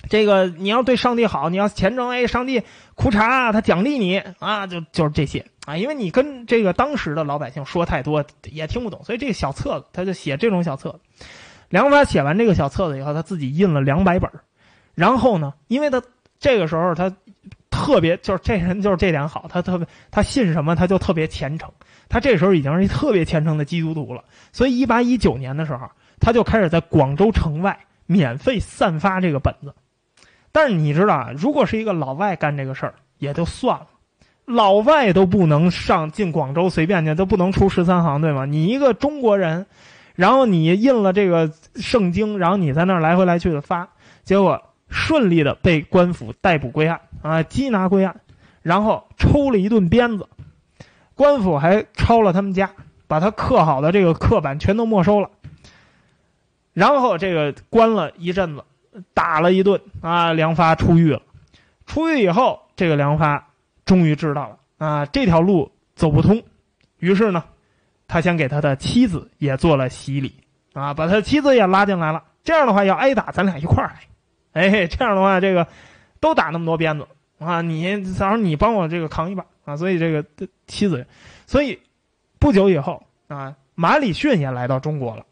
[0.09, 2.63] 这个你要对上帝好，你要虔诚，哎，上帝
[2.95, 5.45] 苦嚓他奖励你啊，就就是这些。
[5.67, 11.01] 啊，因为你跟这个当时的老百姓说太多也听不懂，所以这个小册子他就写这种小册子。
[11.71, 14.31] 梁发写完这个小册子以后，他自己印了两百本
[14.95, 16.03] 然后呢，因为他
[16.39, 17.13] 这个时候他
[17.71, 21.71] 特别就是这人就是这点好，他特别他信什么他就特别虔诚。
[22.09, 25.89] 他这时候已经是一特别虔诚的基督徒了，所以一八一九年的时候，
[26.21, 29.75] 他就开始在广州城外免费散发这个本子。
[30.53, 33.87] 但是你知道，如果是一个老外干这个事儿也就算了。
[34.45, 38.45] 老外都不能上进广州随便去，都不能出十三行，对吗？
[38.45, 39.65] 你一个中国人，
[40.15, 43.89] 然后你印了这个圣经，然后你在那儿来回来去的发，
[44.23, 48.21] 结果顺利的被官府逮捕归案啊，缉拿归案，
[48.63, 50.29] 然后抽了一顿鞭子，
[51.15, 52.71] 官府还抄了他们家，
[53.07, 55.31] 把他刻好的这个刻板全都没收了。
[56.73, 58.65] 然后这个关了一阵子，
[59.13, 61.23] 打了一顿啊，梁发出狱了。
[61.87, 63.49] 出狱以后，这个梁发
[63.85, 66.43] 终于知道了啊，这条路走不通。
[66.99, 67.45] 于是呢，
[68.09, 70.35] 他先给他的妻子也做了洗礼
[70.73, 72.25] 啊，把他妻子也拉进来了。
[72.43, 74.01] 这样的话，要挨打，咱俩一块儿挨。
[74.55, 75.67] 哎，这样的话，这个
[76.21, 77.07] 都打那么多鞭子
[77.39, 79.77] 啊，你早上你帮我这个扛一把啊。
[79.77, 80.25] 所以这个
[80.67, 81.07] 妻子，
[81.47, 81.79] 所以
[82.39, 85.27] 不久以后啊，马礼逊也来到中国了。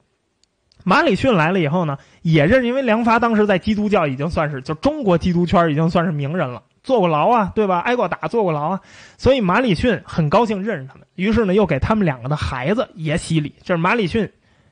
[0.85, 7.79] 马礼逊来了以后呢，也认因为梁发当时在基督教已经算是就中国基督圈已经算是名人了，坐过牢啊，对吧？
[7.79, 8.81] 挨过打，坐过牢啊，
[9.17, 14.29] 所以马礼逊很高兴认识他们，于是呢，又给他们两个的孩子也洗礼，这是马礼逊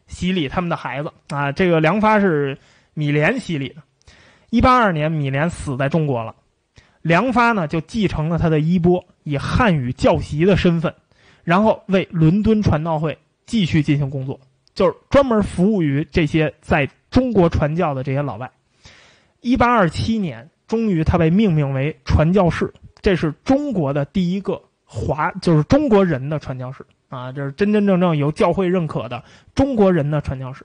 [0.08, 1.52] 洗礼他们的孩子啊。
[1.52, 2.58] 这个梁发是
[2.92, 3.76] 米莲洗礼的。
[4.50, 6.34] 一八二年，米连死在中国了，
[7.02, 10.92] 梁发呢就继承了他的衣钵，以汉语教习的身份，
[11.44, 14.38] 然后为伦敦传道会继续进行工作。
[14.72, 18.50] 就是专门服务于这些在中国传教的这些老外。
[19.40, 29.22] 一八二七年，终于他被命名为传教士，这是中国的第一个华，就是中国人的传教士啊，这是真真正正由教会认可的
[29.54, 30.64] 中国人的传教士。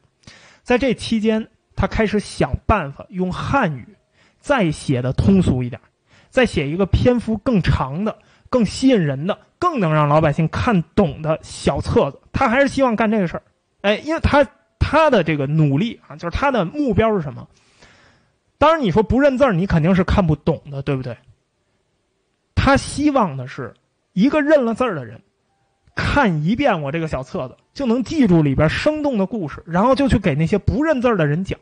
[0.62, 3.86] 在这期间，他开始想办法用汉语
[4.40, 5.82] 再写的通俗一点，
[6.30, 8.18] 再写一个篇幅更长的、
[8.50, 12.20] 更吸引人的、更能让老百姓看懂的小册子。
[12.32, 13.44] 他还是希望干这个事儿。
[13.82, 14.48] 哎，因为他
[14.80, 17.48] 他的这个努力啊，就是他的目标是什么？
[18.58, 21.18] 当然，你说不认字儿，你肯定是看不懂的，对不对？
[22.56, 23.74] 他希望的是
[24.14, 25.22] 一个认了字儿的人，
[25.96, 31.58] 看一遍我这个小册子，就能记住里边生动的故事，然后就去给那些不认字的人讲。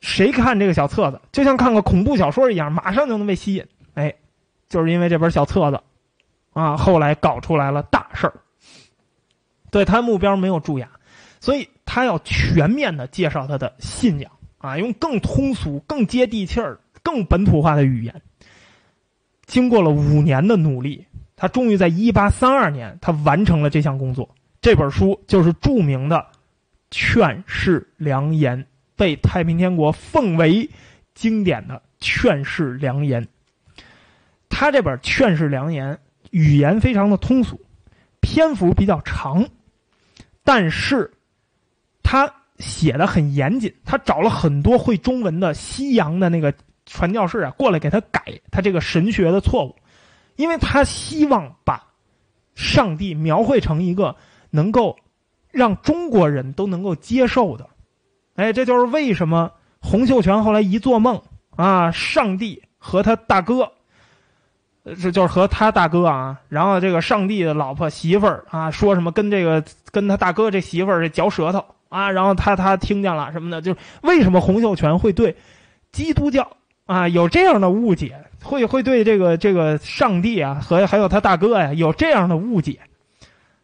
[0.00, 3.66] 谁看这个小册子，就像看个恐怖小说一样，马上就能被吸引。
[3.92, 4.14] 哎，
[4.68, 5.80] 就是因为这本小册子，
[6.54, 8.34] 啊，后来搞出来了大事儿。
[9.70, 10.88] 对他目标没有蛀牙，
[11.38, 18.22] 所以他要全面的介绍他的信仰啊，用更通俗、更接地气儿、更本土化的语言。
[19.44, 21.06] 经过了五年的努力，
[21.40, 24.28] 他终于在一八三二年，他完成了这项工作。
[24.60, 26.16] 这本书就是著名的
[26.90, 28.62] 《劝世良言》，
[28.94, 30.68] 被太平天国奉为
[31.14, 33.24] 经典的《劝世良言》。
[34.50, 35.94] 他这本《劝世良言》
[36.30, 37.58] 语言非常的通俗，
[38.20, 39.48] 篇幅比较长。
[40.44, 41.10] 但是，
[42.02, 46.52] 他写的很严谨，他找了很多会中文的西洋的那个
[46.84, 49.74] 传教士啊，过来给他改他这个神学的错误，
[50.40, 51.82] 因为他希望把
[52.54, 54.16] 上帝描绘成一个
[54.48, 54.96] 能够
[55.50, 57.68] 让中国人都能够接受的。
[58.36, 61.20] 哎，这就是为什么洪秀全后来一做梦
[61.56, 63.70] 啊，上帝和他大哥。
[64.82, 75.36] 这就是和他大哥啊，然后这个上帝的老婆媳妇儿啊，说什么跟这个跟他大哥这媳妇儿这嚼舌头啊，然后他他听见了什么的，就是为什么洪秀全会对
[75.92, 82.80] 基督教啊有这样的误解，会会对这个这个上帝啊和还有他大哥呀有这样的误解，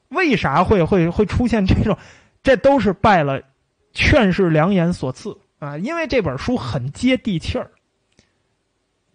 [0.08, 1.96] 为啥会会会出现这种？
[2.42, 3.42] 这都是拜了
[3.92, 7.70] 劝世良言所赐啊，因为这本书很接地气儿。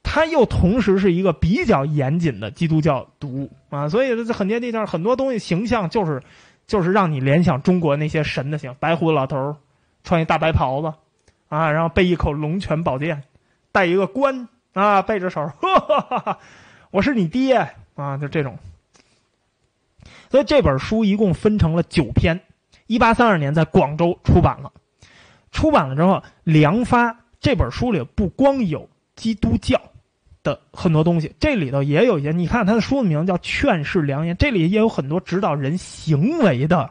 [0.03, 4.85] 他又同时是一个比较严谨的基督教读物啊，所以这很接地气儿。
[4.85, 6.21] 很多东西形象就是，
[6.67, 9.55] 就是让你联想中国那些神的形，白胡子老头儿，
[10.03, 10.93] 穿一大白袍子，
[11.47, 13.23] 啊，然后背一口龙泉宝剑，
[13.71, 16.39] 戴一个冠啊，背着手，哈哈哈，
[16.91, 18.57] 我是你爹啊，就这种。
[20.29, 22.39] 所以这本书一共分成了九篇，
[22.87, 24.71] 一八三二年在广州出版了。
[25.51, 29.81] 出版了之后，梁发这本书里不光有基督教。
[30.43, 32.31] 的很多东西，这里头也有一些。
[32.31, 36.89] 你看他的书名叫《劝世良言》，这里也有很多指导人行为的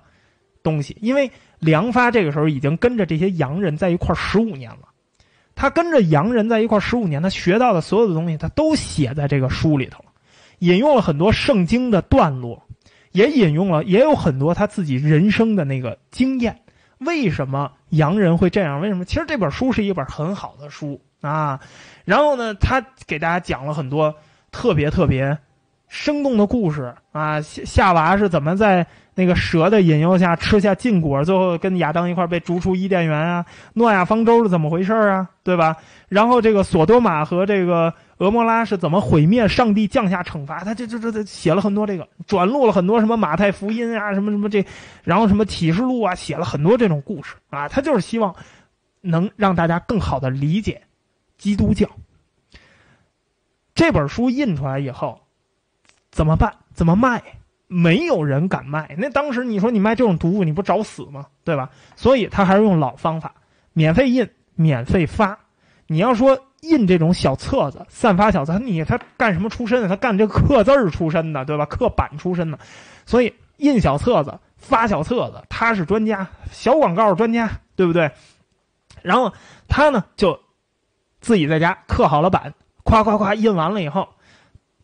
[0.62, 0.96] 东西。
[1.00, 4.89] 因为梁发这个时候已经跟着这些洋人在一块十五年了，
[5.60, 10.02] 他跟着洋人在一块十五年，他学到的所有的东西，他都写在这个书里头
[10.60, 12.62] 引用了很多圣经的段落，
[13.12, 16.58] 也引用了，也有很多他自己人生的那个经验。
[17.00, 18.80] 为什么洋人会这样？
[18.80, 19.04] 为什么？
[19.04, 21.60] 其实这本书是一本很好的书啊。
[22.06, 24.14] 然后呢，他给大家讲了很多
[24.52, 25.36] 特别特别
[25.90, 27.38] 生动的故事啊。
[27.42, 33.44] 夏夏娃是怎么在那个蛇的引诱下吃下禁果，最后跟亚当一块被逐出伊甸园啊？
[33.74, 35.28] 诺亚方舟是怎么回事啊？
[35.42, 35.76] 对吧？
[36.08, 39.46] 然后这个索多玛和这个俄摩拉是怎么毁灭？
[39.48, 44.64] 上帝降下惩罚，他这这这这写了很多这个，转录了很多什么马太福音啊，什么什么这，
[45.02, 47.68] 然后什么启示录啊，写了很多这种故事啊。
[47.68, 48.34] 他就是希望
[49.00, 50.80] 能让大家更好的理解。
[51.36, 51.88] 基督教
[53.74, 55.18] 这本书印出来以后，
[56.10, 56.52] 怎么办？
[56.72, 57.22] 怎么卖？
[57.66, 58.96] 没有人敢卖。
[58.98, 61.26] 那当时你说你卖这种毒物，你不找死吗？
[61.44, 61.70] 对吧？
[61.94, 63.32] 所以他还是用老方法，
[63.72, 65.38] 免费印，免费发。
[65.86, 69.88] 你要说印这种小册子，散发小册，你他干什么出身的？
[69.88, 71.64] 他干这刻字儿出身的，对吧？
[71.66, 72.58] 刻板出身的，
[73.06, 78.10] 所以印小册子，发小册子，他是专家，小广告专家，对不对？
[79.02, 79.32] 然后
[79.68, 80.38] 他呢就
[81.20, 84.08] 自己在家刻好了版，夸夸夸印完了以后，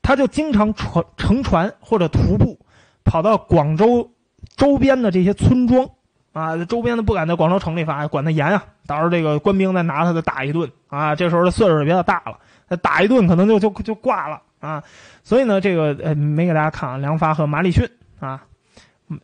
[0.06, 2.56] 他就经常船乘船或者徒步。
[3.02, 4.12] 跑到广州
[4.56, 5.88] 周边的这些村庄
[6.32, 8.64] 啊，周边的不敢在广州城里发，管得严啊。
[8.84, 11.14] 到时候这个官兵再拿他再打一顿啊。
[11.14, 12.36] 这时候他岁数比较大了，
[12.68, 14.82] 他打一顿可能就就就挂了啊。
[15.22, 17.88] 所以呢，这个呃没给大家看啊，梁发和马礼逊
[18.18, 18.42] 啊，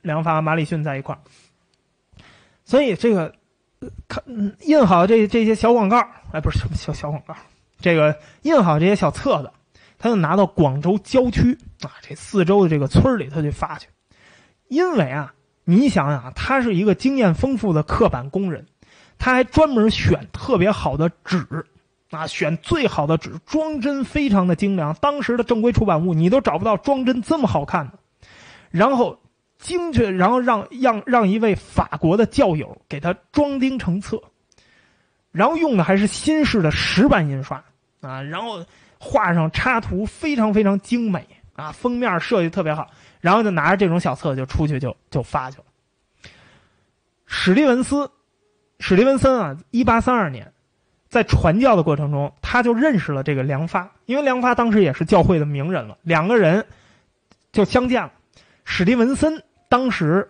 [0.02, 1.18] 梁发和马礼逊在一块。
[2.64, 3.34] 所以这个
[4.06, 4.22] 看
[4.60, 5.98] 印好这这些小广告，
[6.32, 7.34] 哎，不是什么小小广告，
[7.80, 9.50] 这个印好这些小册子。
[10.02, 13.86] 他就拿到广州郊区啊，这四周的这个村里，他去发去。
[14.66, 18.66] 因为啊，你想想，他是一个经验丰富的刻板工人，
[19.16, 21.46] 他还专门选特别好的纸
[22.10, 24.92] 啊，选最好的纸，装帧非常的精良。
[24.94, 27.92] 当时的正规出版物你都找不到装帧这么好看的。
[28.72, 29.16] 然后
[29.60, 34.20] 精确，然后让让让一位法国的教友给他装订成册，
[35.30, 37.62] 然后用的还是新式的石版印刷
[38.00, 38.66] 啊，然后。
[39.04, 42.88] 画上插图非常非常精美啊，封面设计特别好，
[43.20, 45.64] 然后就拿着这种小册子就出去就就发去了。
[47.26, 48.12] 史蒂文斯，
[48.78, 50.52] 史蒂文森啊，一八三二年，
[51.08, 56.64] 在传教的过程中，他就认识了这个梁发，因为梁发当时也是教会的名人了，两个人
[57.50, 58.12] 就相见了。
[58.64, 60.28] 史蒂文森当时。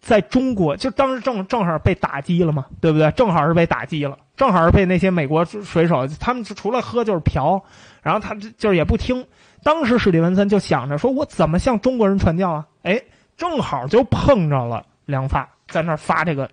[0.00, 3.10] 在中国，就当时正正好被打击了嘛，对不对？
[3.12, 7.62] 正好是被打击了，正好是被那些美国水手，他们除了喝就是嫖，
[8.02, 9.26] 然后他就是也不听。
[9.62, 13.02] 当时史蒂文森就想着说：“我怎么向中国人传教啊？”哎，
[13.36, 16.48] 正好就碰着了梁发在那发这个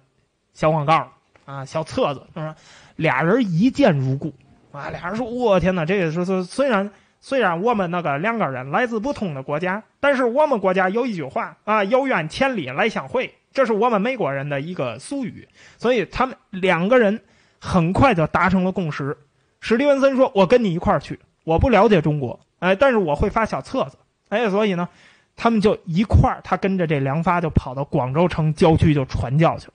[0.54, 1.08] 小广告
[1.46, 2.56] 啊，小册子，是吧？
[2.96, 4.34] 俩人一见如故
[4.72, 6.90] 啊，俩人说：“我天哪，这个是是虽然。”
[7.28, 15.48] 虽然我们那个两个人来自不同的国家，但是我们国家有一句话啊，“有缘千里来相会”，这是我们美国人的一个俗语。
[15.76, 17.20] 所以他们两个人
[17.60, 19.18] 很快就达成了共识。
[19.60, 23.98] 史蒂文森说：“我跟你一块儿去，我不了解中国，哎，但是我会发小册子，
[24.30, 24.88] 哎，所以呢，
[25.36, 29.74] 他们就一块儿，他跟着这梁发就跑到广州城郊区就传教去了。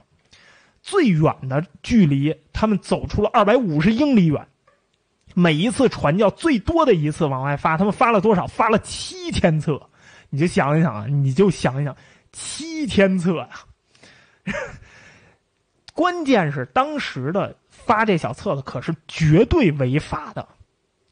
[0.80, 4.46] 最远的距离，他们走出了二百五十英里远。”
[5.34, 8.46] 每一次传教最多的一次往外发，他们发了多少？
[8.46, 9.80] 发了七千册，
[10.28, 11.96] 你就想一想啊，你就想一想，
[12.32, 13.48] 七千册呀！
[15.94, 20.48] 关键是当时的发这小册子可是绝对违法的，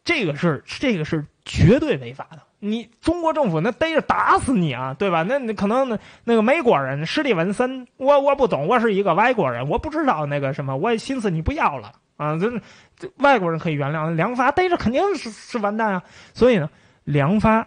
[0.04, 2.42] 这个是这个是绝对违法的。
[2.61, 5.22] 你中国政府那逮着打死你啊，对吧？
[5.22, 11.92] 那你可能那那个美国人史蒂文森，我我不懂，我是一个外国人，我不知道那个什么，我寻思你不要了。
[12.18, 12.50] 啊，这
[12.96, 16.02] 这外国人可以原谅，梁发逮着肯定是是完蛋啊！
[16.35, 16.68] 所以呢，
[17.04, 17.66] 梁发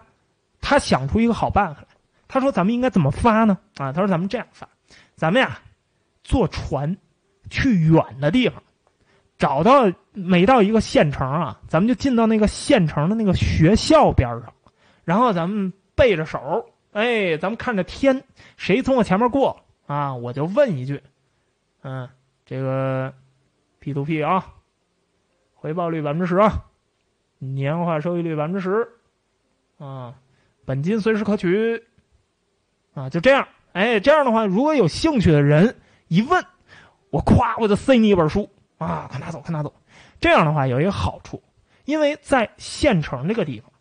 [0.60, 1.88] 他想出一个好办法来，
[2.28, 4.68] 他说：“咱们应该怎么发呢？”啊，他说：“咱们这样发，
[5.16, 5.58] 咱们呀
[6.26, 6.98] 坐船
[7.50, 8.62] 去远的地方，
[9.38, 14.54] 找到每到一个县城啊，咱们就进到那个县城的那个学校边上，
[15.06, 18.22] 然后咱们背着手，哎，咱们看着天，
[18.58, 21.02] 谁从我前面过啊，我就问一句，
[21.84, 22.10] 嗯，
[22.46, 23.14] 这个。”
[23.82, 24.46] P to P 啊，
[25.56, 26.65] 回报率百分之十啊，
[27.39, 28.88] 年化收益率百分之十
[29.80, 30.13] 啊，
[30.65, 31.84] 本金随时可取
[32.94, 33.48] 啊，就这样。
[33.74, 35.78] 哎，这样的话，如果有兴趣的人
[36.10, 36.46] 一问，
[37.10, 39.74] 我咵我就塞你一本书啊，快拿走，快拿走。
[40.20, 41.41] 这样的话有一个好处，
[41.86, 43.72] 因为在县城这个地方，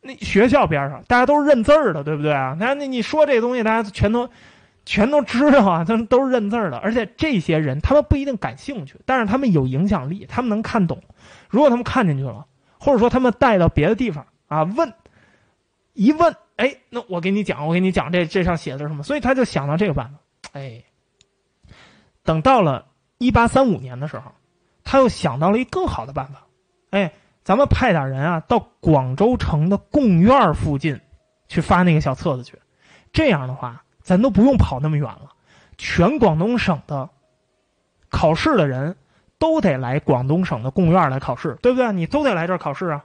[0.00, 2.56] 那学校边上大家都是认字儿的，对不对啊？
[2.58, 4.28] 那那你说这东西，大家全都。
[4.86, 11.02] 全都知道啊，他们都是认字的，而且这些人他们不一定感兴趣，但是他们有影响力，他们能看懂。
[11.48, 12.46] 如果他们看进去了，
[12.78, 14.92] 或者说他们带到别的地方啊，问
[15.94, 19.02] 一问，哎，那我给你讲，我给你讲这这上写的是什么？
[19.02, 20.18] 所以他就想到这个办法。
[20.52, 20.84] 哎，
[22.22, 22.86] 等到了
[23.16, 24.32] 一八三五年的时候，
[24.84, 26.46] 他又想到了一更好的办法。
[26.90, 31.00] 哎，咱们派点人啊，到广州城的贡院附近
[31.48, 32.58] 去发那个小册子去，
[33.12, 33.80] 这样的话。
[34.04, 35.32] 咱都不用跑那么远了，
[35.76, 37.08] 全广东省的
[38.10, 38.94] 考试的人
[39.38, 41.90] 都得来广东省的贡院来考试，对不对？
[41.92, 43.04] 你都得来这儿考试啊！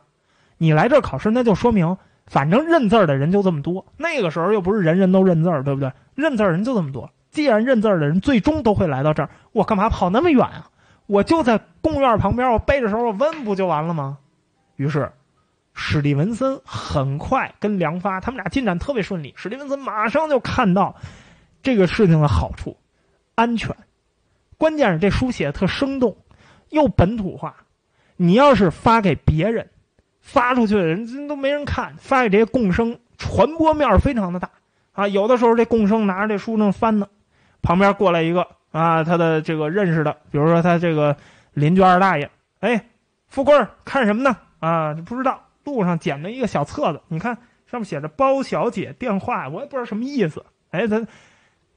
[0.57, 1.97] 你来这儿考试，那就说明
[2.27, 3.85] 反正认字儿的人就这么多。
[3.97, 5.93] 那个时候又不是人人都认字儿，对不对？
[6.15, 7.09] 认字儿人就这么多。
[7.31, 10.69] 既然认字儿的人最终都会来到这儿，我干嘛跑那么远啊？
[11.05, 14.17] 我就在贡院旁边，我背着手我问不就完了吗？
[14.75, 15.11] 于是，
[15.81, 20.93] 史蒂文森很快跟梁发他们俩进展特别顺利，史蒂文森马上就看到
[21.63, 22.75] 这个事情的好处，
[23.33, 23.73] 安全。
[24.57, 26.17] 关键是这书写的特生动，
[26.69, 27.55] 又本土化。
[28.17, 29.69] 你要是发给别人，
[30.19, 34.51] 发出去的人都没人看，发给这些共生，传播面非常的大
[34.91, 35.07] 啊。
[35.07, 37.07] 有的时候这共生拿着这书正翻呢，
[37.61, 41.15] 旁边过来一个啊，他的这个认识的，比如说他这个
[41.53, 42.85] 邻居二大爷，哎，
[43.29, 44.35] 富贵看什么呢？
[44.59, 45.41] 啊，不知道。
[45.63, 50.45] 路上捡了一个小册子，你看上面写着“包小姐电话”，我也不知道什么意思。
[50.71, 51.07] 哎，他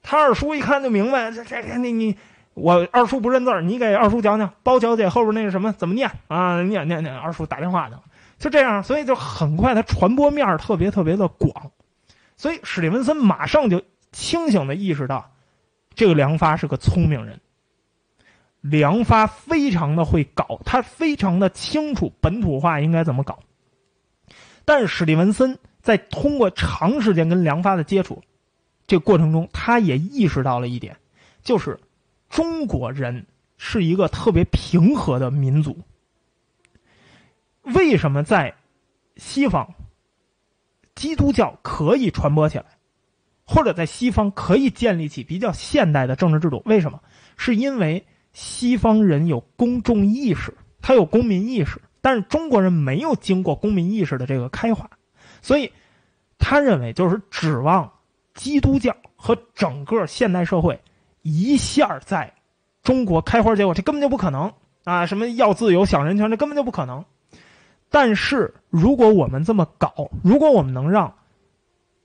[0.03, 2.16] 他二叔一看就明白，这这这你你
[2.55, 6.62] 我二叔不认字，你给二叔讲讲“包小姐”后边那个什么怎么念啊？
[6.62, 8.01] 念念念，二叔打电话呢，
[8.39, 11.70] 就这样，所以就很快，它传播面特别特别的广，
[12.37, 15.33] 所以史蒂文森马上就清醒的意识到，
[15.95, 17.41] 这个梁发是个聪明人。
[18.61, 23.41] 梁发非常的会搞，他非常的清楚本土化应该怎么搞。
[24.65, 28.23] 但史蒂文森在通过长时间跟梁发的接触，
[28.87, 30.97] 这个过程中，他也意识到了一点，
[31.43, 31.79] 就是
[32.29, 35.79] 中国人是一个特别平和的民族。
[37.63, 38.55] 为什么在
[39.17, 39.75] 西方，
[40.95, 42.65] 基督教可以传播起来，
[43.45, 46.63] 或者在西方可以建立起比较现代的政治制度？
[46.65, 47.01] 为什么？
[47.37, 51.81] 是因为西方人有公众意识，他有公民意识。
[52.03, 54.91] 但是中国人没有经过公民意识的这个开化，
[55.41, 55.73] 所以
[56.37, 57.91] 他认为就是指望
[58.35, 60.79] 基督教和整个现代社会
[61.23, 62.35] 一下在
[62.83, 65.07] 中国开花结果，这根本就不可能啊！
[65.07, 67.05] 什么要自由、想人权，这根本就不可能。
[67.89, 71.15] 但是如果我们这么搞，如果我们能让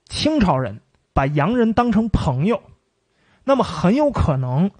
[0.06, 0.80] 清朝人
[1.12, 2.62] 把洋人当成朋友，
[3.42, 4.70] 那么很有可能。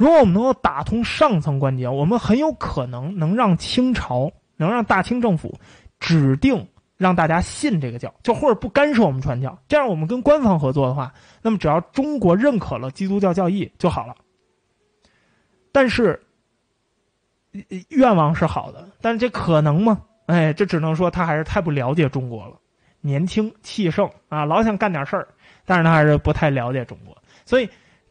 [0.00, 5.54] 如果我们能够打通上层关节，我们很有可能能让清朝，能让大清政府
[5.98, 9.58] 指定让大家信这个教，就或者不干涉我们传教。
[9.68, 14.14] 这样，我们跟官方合作的话，那么只要中国认可了基督教教义就好了。
[15.70, 16.18] 但是，
[17.90, 20.00] 愿望是好的，但是这可能吗？
[20.24, 22.54] 哎，这只能说他还是太不了解中国了。
[23.02, 25.28] 年轻气盛啊，老想干点事儿，
[25.66, 27.68] 但是他还是不太了解中国，所以。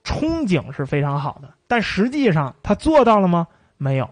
[0.09, 3.47] 憧憬是非常好的，但实际上他做到了吗？
[3.77, 4.09] 没有，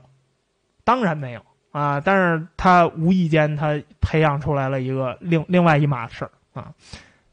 [0.83, 1.41] 当然没有
[1.71, 1.99] 啊！
[1.99, 6.71] 但是他无意间他培养出来了一个另另外一码事啊，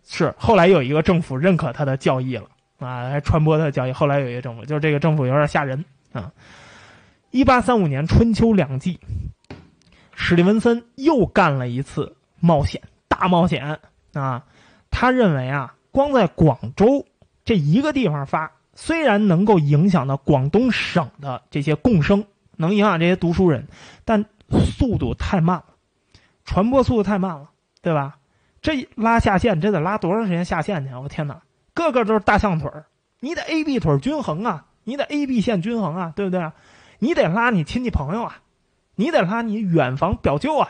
[0.08, 2.48] 是后来有一个政府认可他的教义了
[2.78, 3.92] 啊，还传播他的教义。
[3.92, 5.84] 后来有一个政府，就是这个政府有点吓人
[6.14, 6.32] 啊。
[7.30, 8.98] 一八三五年春秋两季，
[10.14, 13.78] 史蒂文森又干了一次冒险，大冒险
[14.14, 14.42] 啊！
[14.90, 17.04] 他认为啊，光在广州。
[17.44, 22.24] 这一个地方发，虽然能够影响到广东省的这些共生，
[22.56, 23.66] 能影响这些读书人，
[24.04, 25.64] 但速度太慢了，
[26.44, 27.50] 传播速度太慢了，
[27.82, 28.16] 对吧？
[28.62, 30.94] 这拉下线，这得拉多长时间下线去？
[30.94, 31.42] 我天哪，
[31.74, 32.86] 个个都是大象腿儿，
[33.20, 36.54] 你得 A B 腿均衡啊，你得 A B 线均衡啊，对不对啊？
[36.98, 38.38] 你得拉你亲戚朋友啊，
[38.94, 40.68] 你得拉你远房表舅啊。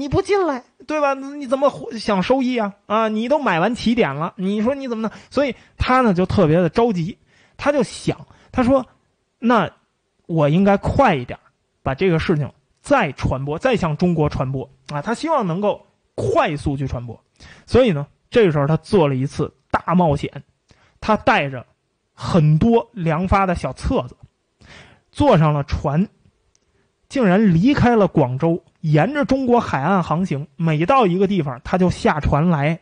[0.00, 1.12] 你不进来，对吧？
[1.12, 2.72] 你怎么想收益啊？
[2.86, 5.10] 啊，你都买完起点了，你说你怎么弄？
[5.28, 7.18] 所以他呢就特别的着急，
[7.58, 8.86] 他就想，他说
[9.38, 9.70] ：“那
[10.24, 11.38] 我应该快一点，
[11.82, 17.22] 把这个事情再传播，再向中国传播啊！”他希望能够快速去传播，
[17.66, 20.42] 所以呢，这个时候他做了一次大冒险，
[20.98, 21.66] 他带着
[22.14, 24.16] 很多粮发的小册子，
[25.12, 26.08] 坐上了船，
[27.10, 28.64] 竟然离开了广州。
[28.80, 32.80] 沿着中国海岸航行，每到一个地方，他就下船来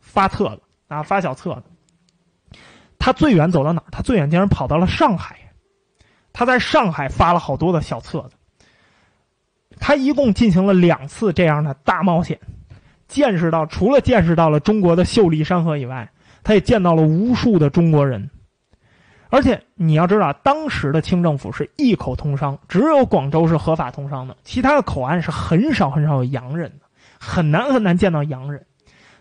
[0.00, 2.58] 发册子啊，发小册子。
[2.98, 3.84] 他最远走到哪儿？
[3.90, 5.36] 他最远竟然跑到了上海。
[6.32, 8.36] 他在上海发了好多的小册子。
[9.78, 12.40] 他一共进行了两次这样的大冒险，
[13.06, 16.10] 见识到除了见识到了中国的秀丽山河以外，
[16.42, 18.30] 他也见到了无数的中国人。
[19.30, 26.86] 而且你要知道，当时的清政府是一口通商，只有广州是合法通商的，其他的口岸是很少很少有洋人的，
[27.18, 28.64] 很难很难见到洋人。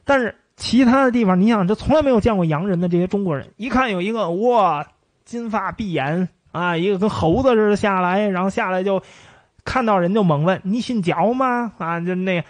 [0.06, 4.88] 但是其他的地方，你想，这从来没有见过洋人的这些中国人，一看有一个哇，
[5.26, 9.04] 金发碧眼啊，一个跟猴子似的下来，然后下来就
[9.66, 12.42] 看到人就猛问：“你姓焦吗？”啊，就那，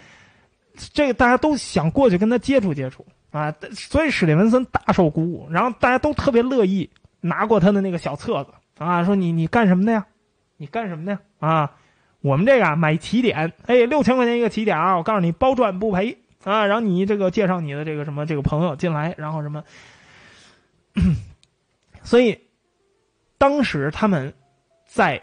[0.92, 6.88] 这个大家都想过去跟他接触接触啊，所以史蒂文森大受鼓舞，然后大家都特别乐意。
[7.28, 10.06] 拿过他的那个小册子啊，说你你干什么的呀？
[10.56, 11.20] 你干什么的呀？
[11.38, 11.72] 啊，
[12.20, 14.96] 我们这个买起点，哎，六千块钱一个起点啊！
[14.96, 16.66] 我告诉你，包赚不赔啊！
[16.66, 19.62] 然后你这个介绍你的这个什么这个朋友进来，然后什么，
[22.02, 22.40] 所以
[23.38, 24.34] 当时他们
[24.86, 25.22] 在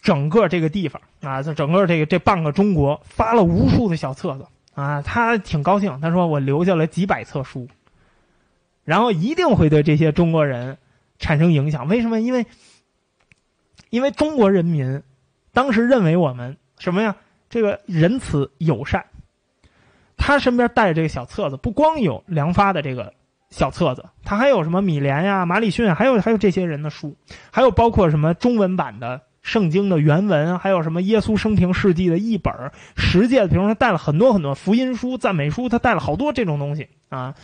[0.00, 7.68] 整个这个地方啊，在整个这个这半个中国发了无数的小册子啊，他挺高兴，他说我留下了几百册书，
[8.84, 10.78] 然后一定会对这些中国人
[11.18, 11.88] 产生影响。
[11.88, 12.20] 为什么？
[12.20, 12.46] 因为
[13.90, 15.02] 因为中国人民
[15.52, 17.16] 当时认为我们什么呀？
[17.50, 19.06] 这个仁慈友善。
[20.16, 23.14] 他身边带着这个小册子，不光有梁发的这个
[23.50, 27.16] 小册子，他还有什么米连呀、马里逊，还有还有这些人的书，
[27.50, 32.52] 还有包括什么中文版的圣经的原文，还有什么耶稣生平事迹的译本、
[32.96, 37.34] 十诫，比如说他带了很多很多福音书、赞美书，他带了好多这种东西啊。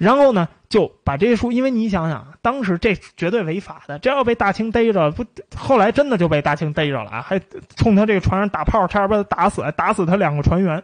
[0.00, 5.22] 然后呢，就把这些书，因为你想想，当时这绝对违法的，这要被大清逮着，不，
[5.54, 7.38] 后来真的就被大清逮着了啊，还
[7.76, 10.82] 冲他这个船上打炮，差点把他打死，打死他两个船员。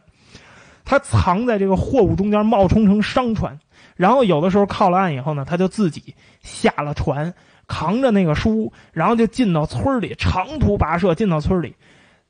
[0.85, 3.59] 他藏在这个货物中间，冒充成商船，
[3.97, 7.33] 然后有的时候靠了岸以后呢，他就自己下了船，
[7.67, 11.75] 扛着那个书，然后就进到村里，长途跋涉进到村里。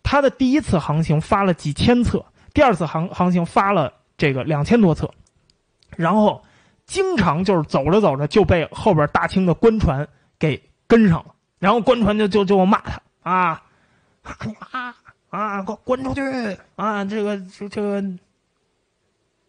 [0.04, 2.24] 他的第一次航行发了几千册，
[2.54, 5.10] 第二次航航行发了这个两千多册，
[5.96, 6.40] 然后
[6.86, 10.06] 经常就是走着走着就被后边大清的官船
[10.38, 13.62] 给跟上了，然后官船就就就骂他啊，
[14.70, 14.94] 啊
[15.30, 16.22] 啊，给我滚出去
[16.76, 17.04] 啊！
[17.04, 18.02] 这个这这个。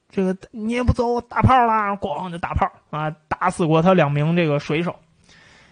[0.10, 1.94] 这个你也不走，我打炮啦！
[1.98, 4.98] 咣就打炮啊，打死过他两名这个水手。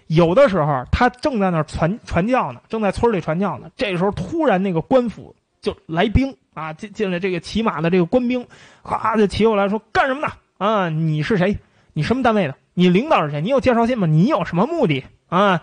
[0.08, 3.72] 有的时候他正在那传传教呢，正在村里传教呢。
[3.78, 8.46] 这时候突然那个官府就来兵啊，进进来这个骑马的这个官兵，
[8.84, 10.28] 咵就骑过来说干什么呢？
[10.58, 11.58] 啊，你是谁？
[11.94, 12.56] 你什么单位的？
[12.74, 13.42] 你领导是谁？
[13.42, 14.08] 你有介绍信吗？
[14.08, 15.62] 你有什么目的啊？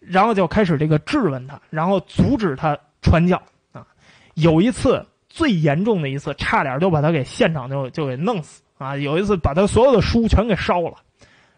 [0.00, 3.86] 然后就开始这个质问他，然后阻止他传教啊。
[4.34, 5.06] 有一次。
[5.30, 8.96] 最严重的一次，差点就把他给现场就就给弄死啊！
[8.96, 10.94] 有一次把他所有的书全给烧了，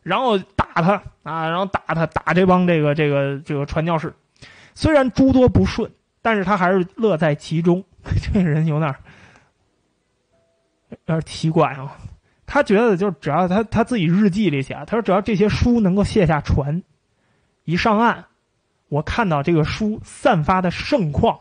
[0.03, 4.13] 然后打他啊，然后打他打这帮这个这个这个传教士。
[4.75, 7.83] 虽然诸多不顺，但是他还是乐在其中。
[8.21, 8.93] 这个人有点
[10.91, 11.97] 有点奇怪啊！
[12.53, 16.83] 他觉得就是只要他他自己日记里写，他说只要这些书能够卸下船，
[17.63, 18.25] 一上岸，
[18.89, 21.39] 我看到这个书散发的盛况。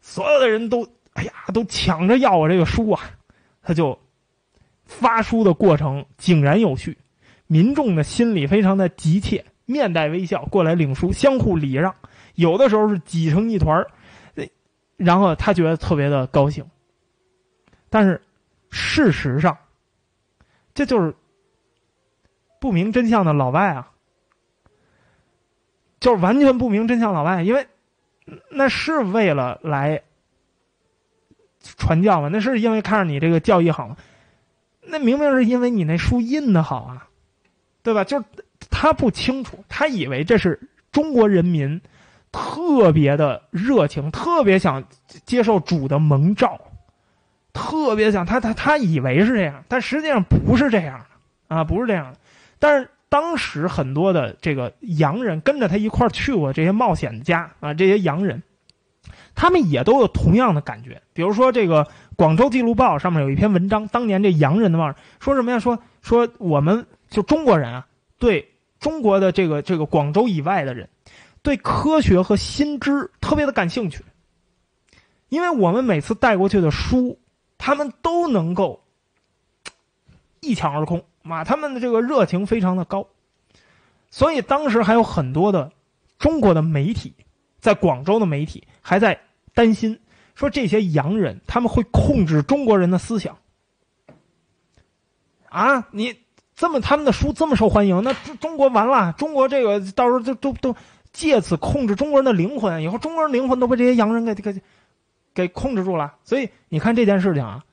[0.00, 3.00] 所有的人都，哎呀，都抢着要我这个书啊！
[3.62, 3.96] 他就
[4.86, 6.98] 发书的过程井然有序，
[7.46, 11.94] 民众的心里非常的急切，面带微笑过来领书，相互礼让，
[12.34, 13.86] 有的时候是挤成一团，
[14.96, 16.64] 然后他觉得特别的高兴。
[17.88, 18.20] 但是
[18.74, 19.56] 事实上，
[20.74, 21.14] 这就是
[22.60, 23.92] 不明真相的老外啊，
[26.00, 27.66] 就是完全不明真相老外，因为。
[28.48, 30.02] 那是为了来
[31.60, 32.30] 传教吗？
[32.32, 33.94] 那是因为看着你这个教义好？
[34.80, 37.08] 那明明是因为你那书印的好啊，
[37.82, 38.02] 对吧？
[38.02, 38.24] 就是
[38.70, 40.58] 他不清楚，他以为这是
[40.90, 41.78] 中国人民
[42.32, 44.82] 特别的热情，特别想
[45.26, 46.58] 接受主的蒙召，
[47.54, 51.06] 特别想他他他以为是这样，但实际上不是这样
[51.48, 52.18] 啊，不是这样的。
[52.58, 52.90] 但是。
[53.10, 58.42] 当时很多的这个洋人跟着他一块儿去过这些冒险家啊，这些洋人，
[59.36, 61.00] 他们也都有同样的感觉。
[61.12, 61.84] 比如说，这个
[62.16, 65.60] 《广州记录报》上面有一篇文章，当年这洋人的嘛，说什么呀？
[65.60, 67.86] 说说我们就中国人啊，
[68.18, 68.50] 对
[68.80, 70.88] 中国的这个这个广州以外的人，
[71.40, 74.02] 对科学和新知特别的感兴趣，
[75.28, 77.16] 因为我们每次带过去的书，
[77.64, 78.84] 他们都能够
[80.40, 81.02] 一抢而空。
[81.22, 83.06] 嘛，他们的这个热情非常的高，
[84.10, 85.72] 所以当时还有很多的
[86.18, 87.14] 中国的媒体，
[87.60, 89.18] 在广州的媒体还在
[89.54, 89.98] 担心，
[90.34, 93.38] 说这些洋人他们会控制中国人的思想。
[95.48, 96.14] 啊，你
[96.54, 100.76] 这么他们的书这么受欢迎，那中国完了，中国这个到时候就都都
[101.14, 104.60] 借此控制中国人的灵魂，以后中国人灵魂都被这些洋人给给
[105.34, 106.14] 给控制住了。
[106.22, 107.64] 所以你看这件事情啊，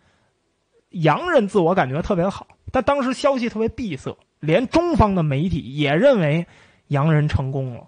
[0.90, 2.48] 洋人自我感觉特别好。
[2.72, 6.48] 但当时消息特别闭塞，连中方的媒体也认为
[6.88, 7.88] 洋人成功了。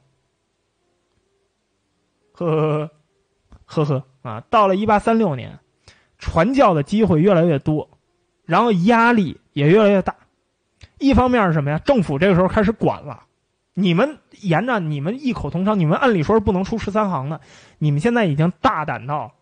[2.34, 2.92] 呵呵
[3.66, 4.44] 呵呵呵啊！
[4.50, 5.60] 到了一八三六年，
[6.18, 7.90] 传教的机会越来越多，
[8.46, 10.16] 然后压力也越来越大。
[11.00, 11.80] 一方面是什么呀？
[11.80, 13.24] 政府这个时候开始管了，
[13.74, 17.40] 你们沿着你们异口同声，你们按理说是不能出十三行的，
[17.78, 19.34] 你们现在已经大胆到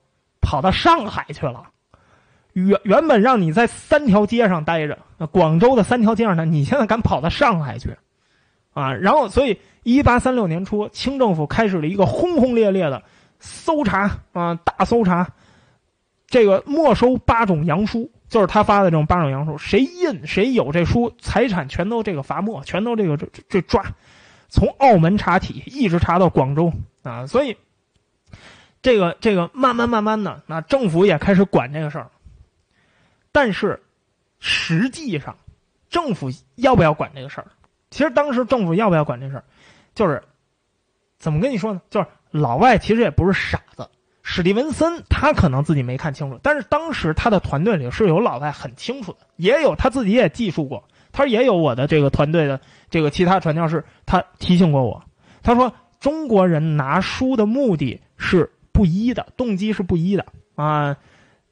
[0.42, 1.64] 跑到上海去了。
[2.54, 5.00] 原原本让你在三条街上待着，
[5.32, 7.96] 广州的三条街上呢，你现在敢跑到上海去，
[8.74, 8.94] 啊！
[8.94, 13.02] 然后，所以一八三六年初，清政府开始了一个轰轰烈烈的
[13.39, 15.30] 搜查啊，大搜查，
[16.28, 23.82] 这个没收八种洋书，就是他发的这种八种洋书，谁印谁有这书，财产全都这个罚没，全都这个这这抓，
[24.50, 26.74] 从澳门查体，一直查到广州
[27.04, 27.26] 啊！
[27.28, 27.56] 所以
[28.82, 32.09] 这个这个慢慢慢慢的，那政府也开始管这个事儿。
[33.32, 33.82] 但是
[34.39, 35.38] 实际上，
[35.89, 37.47] 政府要不要管这个事儿？
[37.89, 39.43] 其实当时政府要不要管这事儿，
[39.93, 40.23] 就是
[41.19, 41.82] 怎么跟你说呢？
[41.89, 43.89] 就是老外其实也不是傻子，
[44.23, 50.84] 史蒂文森他可能自己没看清楚，但是当时他的团队里是有老外很清楚的，也有他自己也记述过。
[51.13, 55.03] 他也有我的这个团队的这个其他传教士，他提醒过我。
[55.43, 58.49] 他说中国人拿书的目的是
[58.82, 60.25] 不一的，动机是不一的
[60.55, 60.97] 啊。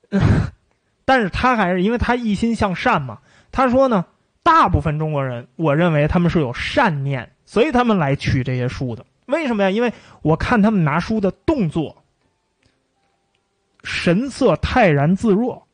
[1.05, 3.19] 但是他还是因为他一心向善嘛。
[3.51, 4.03] 他说呢，
[4.41, 9.05] 大部分中国人，我认为他们是有善念，所以他们来取这些书的。
[9.27, 9.69] 为什么呀？
[9.69, 12.03] 因为我看他们拿书的动作，
[13.83, 15.67] 神色泰然自若，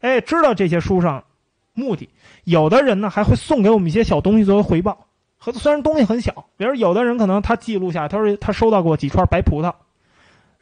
[0.00, 1.24] 哎，知道这些书上
[1.72, 2.10] 目的。
[2.44, 5.06] 有的人呢还会送给我们一些小东西作为回报，
[5.38, 9.72] 和虽然东西很小，比如有的人可能他记录下，他说他收到过几串白葡萄，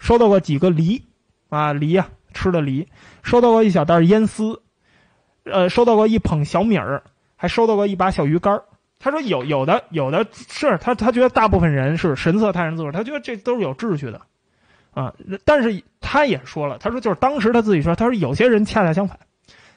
[0.03, 1.05] 收到过几个梨，
[1.49, 2.89] 啊梨呀吃的梨，
[3.23, 4.61] 收到过一小袋烟丝，
[5.45, 7.05] 呃收到过一捧小米儿，
[7.37, 8.63] 还收到过一把小鱼干
[8.99, 14.21] 他说有有的有的是他他觉得大部分人是神色泰然自若，他觉得这都是有秩序的，
[14.91, 19.21] 啊，但是他也说了，他说就是当时他自己说，他说有些人恰恰相反。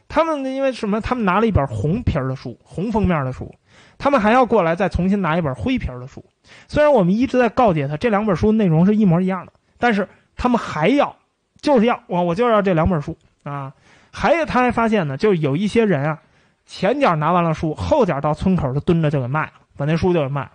[0.07, 1.01] 他们因为什么？
[1.01, 3.53] 他们拿了一本红皮儿的书，红封面的书，
[3.99, 6.25] 他们还要过来再重新拿一本灰皮儿的书。
[6.67, 11.15] 虽然我们一直在告诫他这两本书内容是一模一样的，但是他们还要，
[11.61, 13.73] 就是要我我就要这两本书啊！
[14.11, 16.19] 还有他还发现呢，就是有一些人啊，
[16.65, 20.51] 前脚拿完了书，后脚到村口就蹲着就给卖了，把那书就给卖了。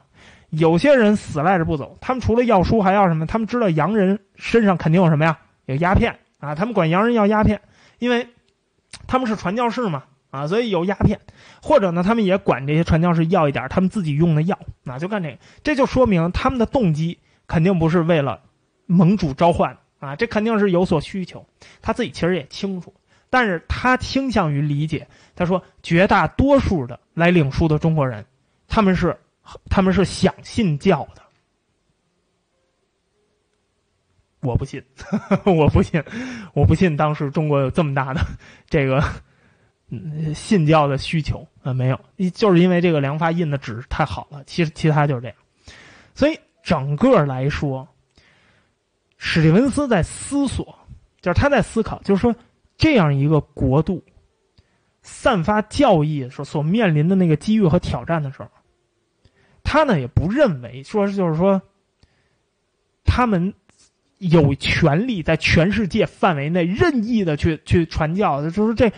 [0.50, 3.26] 有些人死赖着不走，他们除了要书还要什么？
[3.26, 5.38] 他们知道洋人身上肯定有什么呀？
[5.66, 6.54] 有鸦片啊！
[6.54, 7.60] 他们管洋人要鸦片，
[7.98, 8.28] 因为。
[9.06, 10.02] 他们是传教士嘛，
[10.32, 11.20] 啊，所以有鸦片，
[11.62, 17.16] 或者呢，他们也管这些传教士要一点他们自己用的药，那就干这个，这就说明他们的动机
[17.46, 18.40] 肯定不是为了
[18.90, 21.46] 盟主召唤啊，这肯定是有所需求，
[21.80, 22.92] 他自己其实也清楚，
[23.30, 28.24] 但是他倾向于理解，他说绝大多数的来领书的中国人，
[28.66, 29.16] 他们是
[29.68, 31.22] 他们是想信教的。
[34.40, 34.82] 我不信，
[35.44, 36.02] 我不信，
[36.54, 36.96] 我不信。
[36.96, 38.20] 当时中国有这么大的
[38.70, 39.04] 这个
[40.34, 41.74] 信教的需求啊？
[41.74, 42.00] 没有，
[42.34, 44.42] 就是因为这个梁发印的纸太好了。
[44.44, 45.36] 其实其他就是这样。
[46.14, 47.86] 所以整个来说，
[49.22, 50.74] 史蒂文斯在思索，
[51.20, 52.34] 就是他在思考，就是说
[52.78, 54.02] 这样一个国度
[55.02, 58.48] 散发教义所所面临的那个机遇和挑战的时候，
[59.62, 61.60] 他呢也不认为说就是说
[63.04, 63.54] 他们。
[64.20, 68.92] 有权利在全世界范围内任意的去去传教，就是这。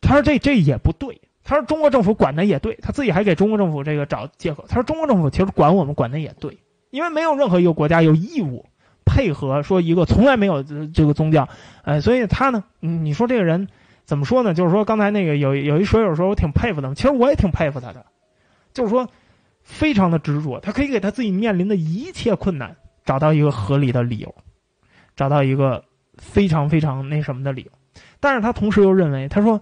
[0.00, 1.20] 他说这这也不对。
[1.44, 4.64] 他说中国政府管的也对，他自己还给中国政府这个找借口。
[4.68, 6.58] 他说中国政府其实管我们管的也对，
[6.90, 8.66] 因为没有任何一个国家有义务
[9.04, 11.48] 配合说一个从来没有这个宗教，
[11.82, 13.68] 呃，所以他呢，你说这个人
[14.04, 14.54] 怎么说呢？
[14.54, 18.04] 就是说刚才那个有有一水友说我挺佩服他，其实我也挺佩服他的，
[18.72, 19.08] 就是说
[19.62, 22.76] 非常的执着，他可以给他自己面临的一切困难。
[23.02, 24.32] 找到一个合理的理由，
[25.16, 25.84] 找到一个
[26.16, 27.72] 非常非常那什么的理由，
[28.20, 29.60] 但是他同时又认为，他说，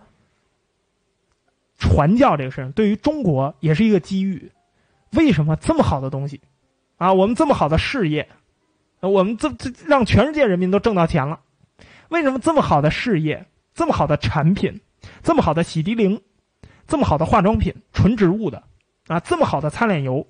[1.78, 4.50] 传教这个事情对于中国也是一个机遇。
[5.12, 6.42] 为什么这么好的东西，
[6.98, 8.28] 啊，我们这么好的事业，
[9.00, 11.40] 我们这这让全世界人民都挣到钱了，
[12.10, 14.78] 为什么这么好的事业，这么好的产品，
[15.22, 16.20] 这么好的洗涤灵，
[16.86, 18.62] 这么好的化妆品，纯植物的，
[19.06, 20.26] 啊，这么好的擦脸油。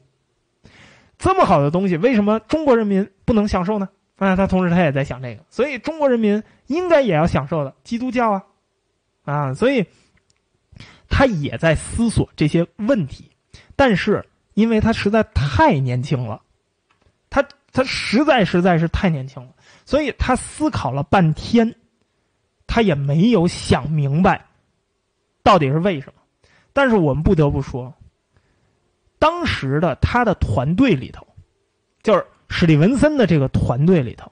[1.18, 3.88] 这么好的东西，为什么中国人民不能享受呢？
[4.18, 8.44] 啊，他同时他也在想这个，所以中国人民应该也要享受的基督教啊，
[9.24, 9.84] 啊，所以
[11.08, 13.32] 他也在思索这些问题，
[13.74, 16.40] 但是因为他实在太年轻了，
[17.30, 19.50] 他他实在实在是太年轻了，
[19.84, 21.74] 所以他思考了半天，
[22.66, 24.44] 他也没有想明白
[25.42, 26.14] 到底是为什么。
[26.72, 27.92] 但是我们不得不说。
[29.18, 31.26] 当时的他的团队里头，
[32.04, 34.30] 就是史蒂文森的这个团队里头，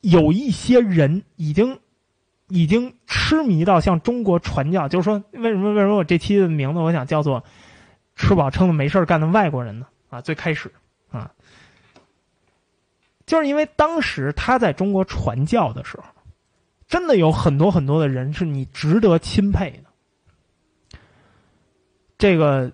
[0.00, 1.78] 有一些人已经
[2.48, 4.88] 已经痴迷到向中国传教。
[4.88, 7.44] 就是说，为什么为什么我这期的名字我想叫做
[8.18, 9.86] “吃饱撑的没事干的外国人”呢？
[10.10, 10.70] 啊，最开始
[11.10, 11.30] 啊，
[13.24, 16.04] 就是因为当时他在中国传教的时候，
[16.86, 20.98] 真的有很多很多的人是你值得钦佩的。
[22.18, 22.72] 这个，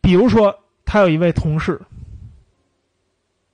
[0.00, 1.80] 比如说，他有一位同事，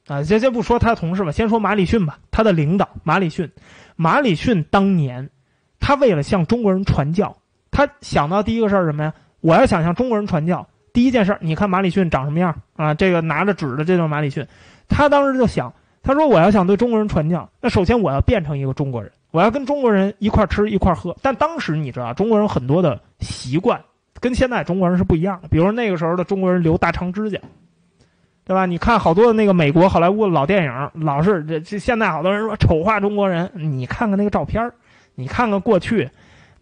[0.07, 2.19] 啊，先先不说他的同事吧，先说马里逊吧。
[2.31, 3.51] 他的领导马里逊，
[3.97, 5.31] 马里逊当年，
[5.81, 7.39] 他为了向中国人传教，
[7.71, 9.15] 他想到第一个事儿什么呀？
[9.41, 12.95] 我要想向中国人传教，第一件事，你看马里逊长什么样啊？
[12.95, 14.47] 这个拿着纸的，这就是马里逊。
[14.89, 15.71] 他当时就想，
[16.03, 21.15] 他说我要想对中国人传教，那首先我要变成一个中国人，我要跟中国人一块吃一块喝。
[21.21, 23.79] 但当时你知道，中国人很多的习惯
[24.21, 27.39] 跟现在中国人是不一样的，比如那个时候的中国人留大长指甲。
[28.47, 28.67] 对吧？
[28.67, 33.51] 你看好多的那个美国好莱坞的老电影，老是这这现在好多人说丑化中国人。
[33.55, 34.71] 你看看那个照片
[35.15, 36.07] 你看看过去，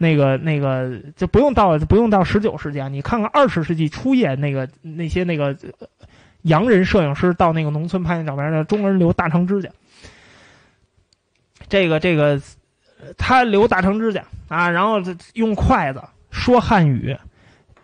[0.03, 5.57] 那个那个就不用到不用到十九世纪啊，你看看二十世纪初叶那个那些那个
[6.43, 9.71] 洋人摄影师到那个农村拍那照片，那中国人留大长指甲。
[11.69, 12.41] 这个这个
[13.17, 15.01] 他留大长指甲啊，然后
[15.35, 17.17] 用筷子说汉语，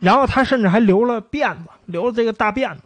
[0.00, 2.82] 然后他甚至还留了辫子，留了这个大辫子。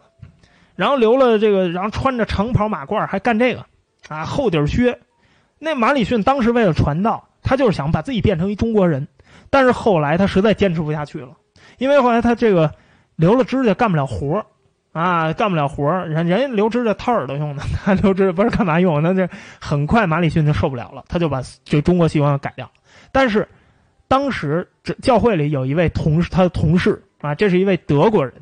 [0.75, 3.63] 然后留了这个，然后穿着长袍马褂还干这个，
[4.07, 4.99] 啊，厚底靴。
[5.59, 9.07] 那马里逊当时为了传道，他就是想把自己变成一中国人。
[9.53, 11.29] 但是后来他实在坚持不下去了，
[11.77, 12.73] 因为后来他这个
[13.15, 14.43] 留了指甲干不了活
[14.93, 18.99] 啊，干不了活人人家留指甲掏耳朵用的， 他留指甲不是干嘛用？
[19.03, 19.29] 那这
[19.61, 22.67] 很快马里逊就受不了了，他就把这中国习惯改掉。
[23.11, 23.47] 但是
[24.07, 28.33] 当时这教会里有一位同事，他的同事啊，这是一位德国人，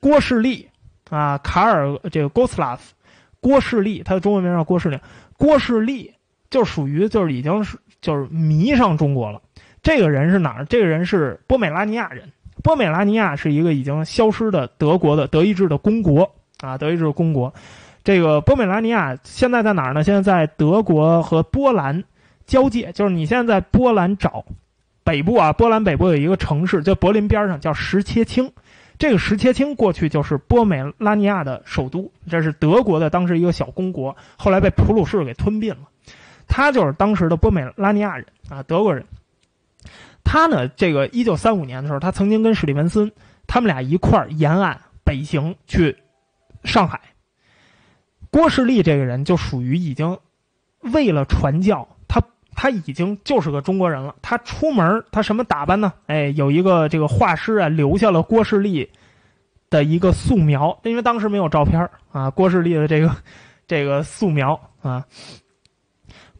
[0.00, 0.66] 郭士立。
[1.08, 2.92] 啊，卡尔这个郭斯拉夫，
[3.38, 4.98] 郭士立，他的中文名叫郭士立。
[5.36, 6.12] 郭士立
[6.50, 9.40] 就属于就是已经是就是迷上中国了。
[9.86, 10.64] 这个人是哪儿？
[10.64, 12.32] 这个人是波美拉尼亚人。
[12.64, 16.28] 波美拉尼亚是一个已经消失的德国的德意志的公国
[16.58, 17.54] 啊，德意志的公国。
[18.02, 20.02] 这个波美拉尼亚现在在哪儿呢？
[20.02, 22.02] 现在在德国和波兰
[22.46, 24.44] 交界，就是你现在在波兰找
[25.04, 28.50] 北部啊，波兰北部有一个城市，在柏林边上，叫什切青。
[28.98, 35.82] 这个什切青过去就是波美拉尼亚的首都，这是德国的当时一个小公国，后来被普鲁士给吞并了。
[36.48, 39.06] 他就是当时的波美拉尼亚人啊，德国人。
[40.26, 43.10] 他呢，这个一九三五年的时候，他曾经跟史蒂文森
[43.46, 45.96] 他们俩一块儿沿岸北行去
[46.64, 47.00] 上海。
[48.30, 50.18] 郭士立这个人就属于已经
[50.80, 51.88] 为了传教。
[52.58, 54.16] 他已经就是个中国人了。
[54.22, 55.92] 他出门，他什么打扮呢？
[56.06, 58.88] 哎，有一个这个画师啊，留下了郭士立
[59.68, 62.30] 的一个素描，因为当时没有照片啊。
[62.30, 63.14] 郭士立的这个
[63.68, 65.04] 这个素描啊，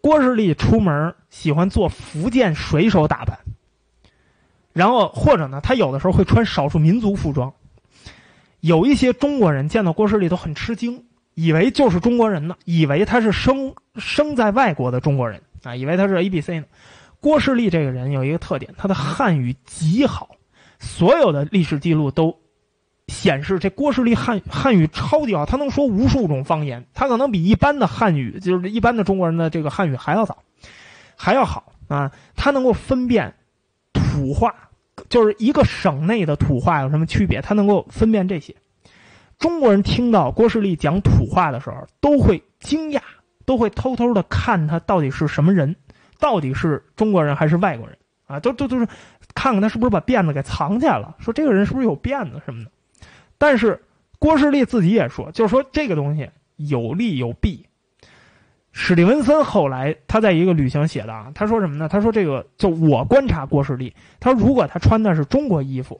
[0.00, 3.38] 郭士立出门喜欢做福建水手打扮，
[4.76, 7.50] 然后或者呢，他有的时候会穿少数民族服装。
[8.60, 11.02] 有一些中国人见到郭士立都很吃惊，
[11.32, 15.40] 以为就是中国人呢，以为他是生生在外国的中国人。
[15.62, 16.66] 啊，以为他是 A B C 呢。
[17.20, 20.28] 郭士立这个人有一个特点，他的汉语极好，
[20.78, 22.36] 所有的历史记录都
[23.08, 30.36] 显示这郭士立汉汉语超级好，他能说无数种方言，他可能比一般的汉语，就是一般的中国人的这个汉语还要早，
[31.16, 32.12] 还要好啊。
[32.36, 33.34] 他能够分辨
[34.16, 34.54] 土话，
[35.08, 38.56] 就是一个省内的土话有什么区别，他能够分辨这些。
[39.38, 43.00] 中国人听到郭士立讲土话的时候，都会惊讶。
[43.44, 45.76] 都会偷偷的看他到底是什么人，
[46.18, 47.96] 到底是中国人还是外国人
[48.26, 48.40] 啊？
[48.40, 48.84] 都都都是
[49.36, 52.70] 看看他是不是把辫子给藏起来了，说这个人是不是有辫子什么的。
[53.38, 53.80] 但是
[54.18, 57.64] 郭士立自己也说，就是说这个东西有利有弊。
[58.78, 61.88] 史蒂文森后来他在一个旅行写的啊，他说什么呢？
[61.88, 65.98] 他说这个就我观察郭士立，他说如果他穿的是中国衣服，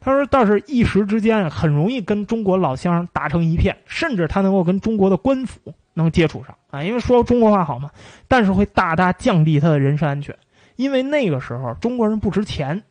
[0.00, 5.74] 他说倒是一时之间很容易跟中国老乡打成一片，甚至他能够跟中国的官府。
[5.96, 7.88] 能接触上啊，因为说中国话好嘛，
[8.26, 10.36] 但是会大大降低他的人身安全，
[10.74, 12.82] 因为那个时候中国人不值钱，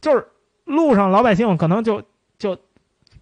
[0.00, 0.26] 就是
[0.64, 2.02] 路上老百姓可能就
[2.38, 2.58] 就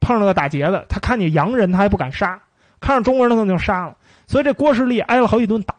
[0.00, 2.40] 碰上个打劫的，他看见洋人他还不敢杀，
[2.80, 3.96] 看上中国人他就杀了，
[4.30, 5.74] 所以这郭士立挨了好几顿打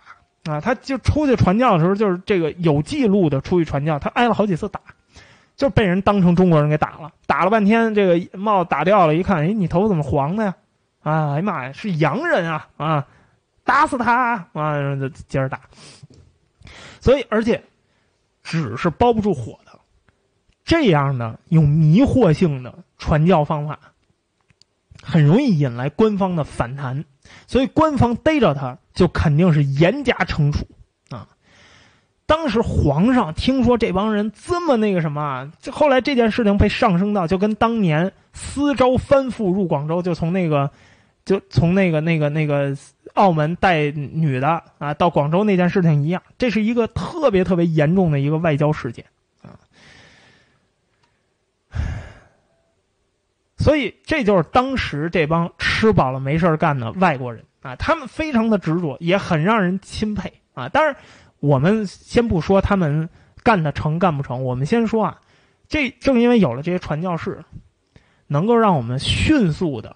[0.52, 4.82] 啊，他就出去传教的时候就是这个有记录的出去传教，他挨了好几次打，
[5.56, 10.54] 就被人当成中国人给打了，打了半天这个帽子打掉了，一看，哎，你头发怎么黄的呀？
[11.02, 13.08] 啊，哎呀妈呀，是洋人啊啊！
[13.64, 14.74] 打死他啊！
[15.30, 15.62] 接着打，
[17.00, 17.64] 所以而且
[18.44, 19.80] 纸是包不住火的，
[20.66, 23.80] 这样的有迷惑性的传教方法，
[25.02, 27.06] 很容易引来官方的反弹，
[27.52, 30.66] 所以官方逮着他就肯定是严加惩处
[31.10, 31.28] 啊。
[32.26, 40.72] 当时皇上听说这帮人这么那个什么，就后来这件事情被上升到就跟当年私招藩富入广州，就从那个。
[41.24, 42.76] 就从那个那个那个
[43.14, 49.06] 澳门带女的啊到广州那件事情一样，这是一个特别特别严重的一个外交事件
[53.62, 60.68] 所以这就是当时这帮吃饱了没事干的外国人啊，他们非常的执着，也很让人钦佩啊。
[60.68, 60.96] 当然，
[61.40, 63.08] 我们先不说他们
[63.44, 65.22] 干的成干不成，我们先说啊，
[65.68, 67.44] 这正因为有了这些传教士。
[68.28, 69.94] 能够让我们迅速的，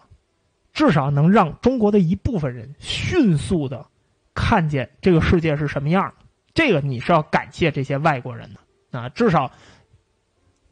[0.74, 3.86] 至少能让中国的一部分人迅速的
[4.34, 6.26] 看见这个世界是什么样的。
[6.54, 9.50] 这个你是要感谢这些外国人的啊，至少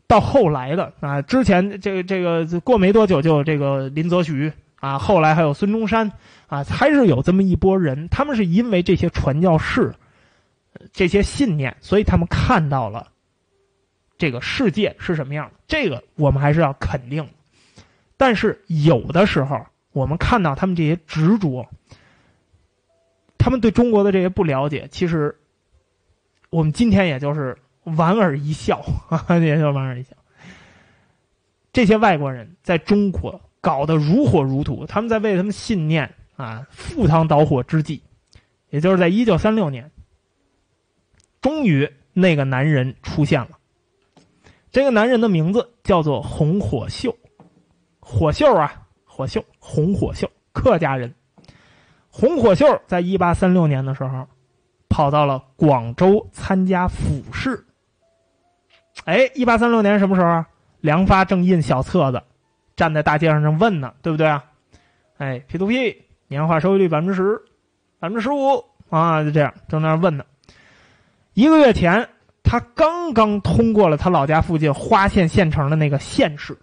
[0.07, 6.11] 到后来的啊，之前这个这个过没多久就这个林则徐啊，后来还有孙中山
[6.47, 9.93] 啊，还是有这么一波人，他们是因为这些传教士
[10.91, 13.07] 这些信念，所以他们看到了
[14.17, 15.51] 这个世界是什么样。
[15.67, 17.27] 这个我们还是要肯定。
[18.17, 21.67] 但是有的时候，我们看到他们这些执着，
[23.37, 25.35] 他们对中国的这些不了解，其实。
[26.49, 30.15] 我们今天也就是莞尔一笑，哈哈也就莞尔一笑。
[31.71, 38.01] 这些外国人在中国搞得如火如荼，他们在为他们信念啊赴汤蹈火之际，
[38.69, 39.91] 也就是在一九三六年，
[41.41, 43.59] 终于那个男人出现了。
[44.71, 47.17] 这个男人的名字叫做洪火秀，
[47.99, 51.13] 火秀啊，火秀，洪火秀，客家人。
[52.09, 54.27] 洪火秀在一八三六年的时候。
[54.89, 57.65] 跑到了广州参加府试。
[59.05, 60.43] 哎，一八三六年什么时候？
[60.81, 62.21] 梁发正印小册子，
[62.75, 64.43] 站在大街上正问呢，对不对啊？
[65.17, 67.41] 哎，P to P，年化收益率百分之十，
[67.99, 70.25] 百分之十五啊，就这样正在那问呢。
[71.33, 72.09] 一个月前，
[72.43, 76.57] 他刚刚通过了他老家附近花县县城的那个县试，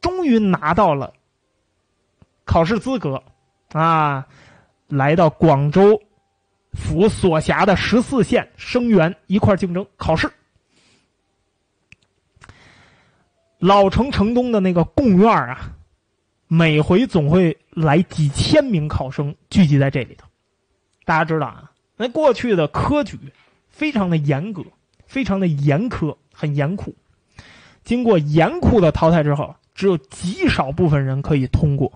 [0.00, 1.12] 终于拿到了
[2.44, 3.22] 考试资格
[3.72, 4.26] 啊，
[4.88, 6.00] 来到广州。
[6.72, 10.32] 府所辖的十四县生员一块竞争考试。
[13.62, 15.76] 老城城东的那个贡院啊，
[16.48, 20.26] 每回总会来几千名考生聚集在这里头。
[21.04, 23.16] 大家知道啊，那过去的科举
[23.68, 24.64] 非常的严格，
[25.06, 26.92] 非常的严苛，很严酷。
[27.84, 31.92] 经过严酷的淘汰之后，只有极少部分人可以通过。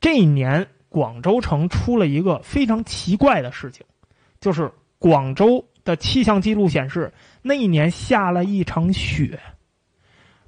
[0.00, 0.66] 这一年。
[0.88, 3.84] 广州城出了一个非常奇怪的事情，
[4.40, 4.70] 就是
[5.00, 7.12] 广州的气象记录显示，
[7.42, 9.40] 那一年下了一场雪。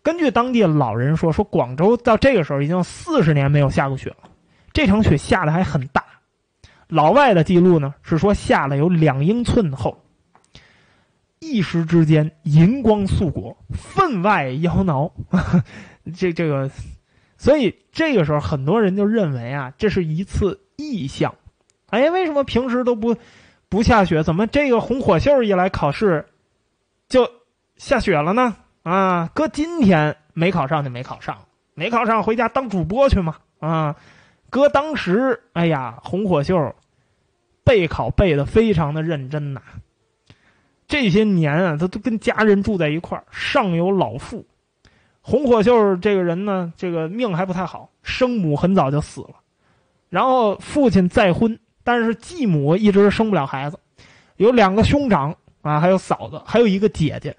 [0.07, 4.31] 根据当地老人说，说广州到这个时候已经四十年没有下过雪了，
[4.73, 6.05] 这场雪下的还很大。
[6.87, 10.01] 老外的记录呢是说下了有两英寸厚。
[11.41, 15.11] 一时之间，银光素裹，分外妖娆。
[16.17, 16.71] 这这个。
[17.37, 21.35] 所以这个时候，很多人就认为啊，这是一次异象。
[21.91, 23.17] 哎，为什么平时都不
[23.69, 24.23] 不下雪？
[24.23, 26.25] 怎么这个红火秀一来考试
[27.09, 27.29] 就
[27.77, 28.55] 下雪了呢？
[28.87, 31.37] 啊，搁今天没考上就没考上，
[31.75, 33.35] 没考上回家当主播去嘛。
[33.59, 33.97] 啊，
[34.49, 36.73] 搁当时，哎呀，红火秀
[37.65, 39.61] 备考备的非常的认真呐。
[40.87, 44.47] 这些年啊，他都跟家人住在一块儿，上有老父。
[45.21, 49.35] 洪火秀这个人呢，这个命还不太好，生母很早就死了，
[50.11, 53.77] 然后父亲再婚，但是继母一直生不了孩子，
[54.37, 57.37] 有两个兄长啊，还有嫂子，还有一个姐姐，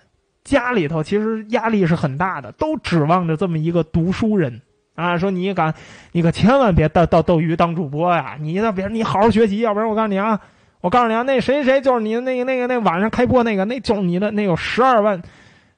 [0.47, 4.61] 家里头其实压力是很大的，都指望着这么一个读书人
[4.95, 5.73] 啊，说你敢，
[6.13, 10.39] 你可千万别到到斗鱼当主播呀，你那别你好好学习，要不然我告诉你啊，
[10.79, 15.21] 我告诉你啊，那谁谁就是你的那个那个那晚上开播那个，那就是你的那有十二万。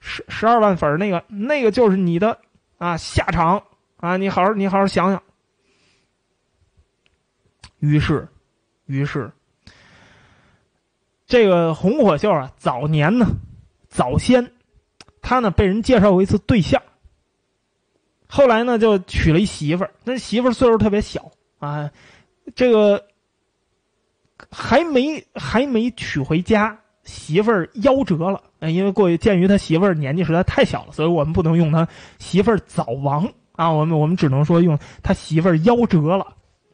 [0.02, 2.40] 十十二万粉那个那个就是你的
[2.78, 3.62] 啊下场
[3.98, 5.22] 啊你好好你好好想想。
[7.80, 8.26] 于是，
[8.86, 9.30] 于是，
[11.28, 13.28] 这个红火秀啊，早年呢，
[13.90, 14.50] 早先，
[15.30, 16.82] 他呢被人介绍过一次对象。
[18.26, 21.92] 后来呢就娶了一媳妇儿，那媳妇儿岁数特别小啊，
[22.56, 23.06] 这个
[24.50, 26.80] 还没还没娶回家。
[27.04, 33.32] 媳妇儿夭折了，因为过于鉴于他媳妇儿年纪实在太小了，所以我们不能用他媳妇儿早亡。
[33.52, 36.26] 啊，我们我们只能说用他媳妇儿夭折了。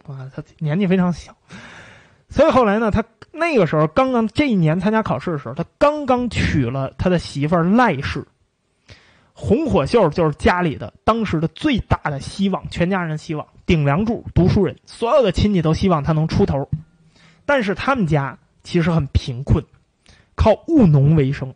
[0.08, 1.36] 啊，他年纪非常小，
[2.30, 3.04] 所以后来呢，他
[3.34, 8.26] 那个时候刚刚这一年参加考试的时候，他刚刚娶了他的媳妇儿赖氏，
[9.38, 16.70] 红火秀就是家里的当时的最大的希望，全家人希望顶梁柱，读书人，所有的亲戚都希望他能出头，
[17.46, 19.62] 但是他们家其实很贫困。
[20.36, 21.54] 靠务农为生，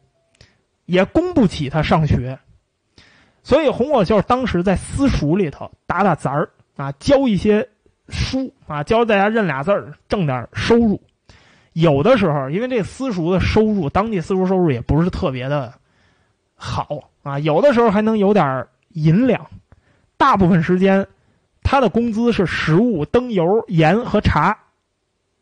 [0.86, 2.38] 也供不起他上学，
[3.44, 7.70] 所以红火秀当时在私塾里头打打杂儿啊，教一些
[8.10, 11.02] 书啊，教大家认俩字儿，挣点收入。
[11.74, 15.74] 有的时候，因为这私塾的收入，当地私塾收入也不是特别的
[16.56, 19.46] 好啊，有的时候还能有点银两。
[20.18, 21.08] 大部分时间，
[21.64, 24.58] 他的工资是食物、灯油、盐和茶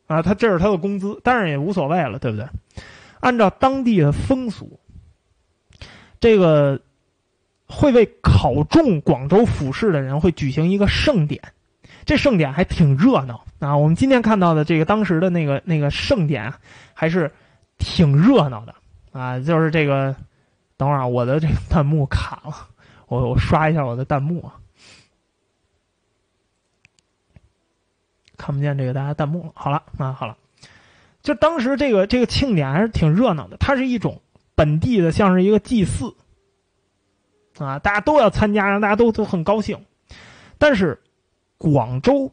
[0.05, 2.47] 啊，他这是他的工资，但是也无所谓了，对不对？
[3.19, 4.79] 按照当地的风俗，
[6.19, 6.79] 这个
[7.67, 11.41] 会为考中广州府试的人会举行一个盛典，
[12.05, 13.75] 这盛典还挺热闹啊。
[13.75, 16.53] 我们今天看到的这个当时的那个那个盛典，
[16.93, 17.31] 还是
[17.79, 18.75] 挺热闹的
[19.11, 19.39] 啊。
[19.39, 20.15] 就是这个，
[20.77, 22.69] 等会儿啊，我的这个弹幕卡了，
[23.07, 24.55] 我我刷一下我的弹幕啊，
[28.37, 29.51] 看不见这个大家弹幕了。
[29.55, 30.37] 好了啊，好了，
[31.21, 34.21] 就当时这个这个庆典还是挺热闹的，它是一种
[34.53, 36.15] 本地的，像是一个祭祀。
[37.57, 39.83] 啊，大家都要参加，让大家都都很高兴。
[40.59, 41.01] 但是，
[41.57, 42.31] 广州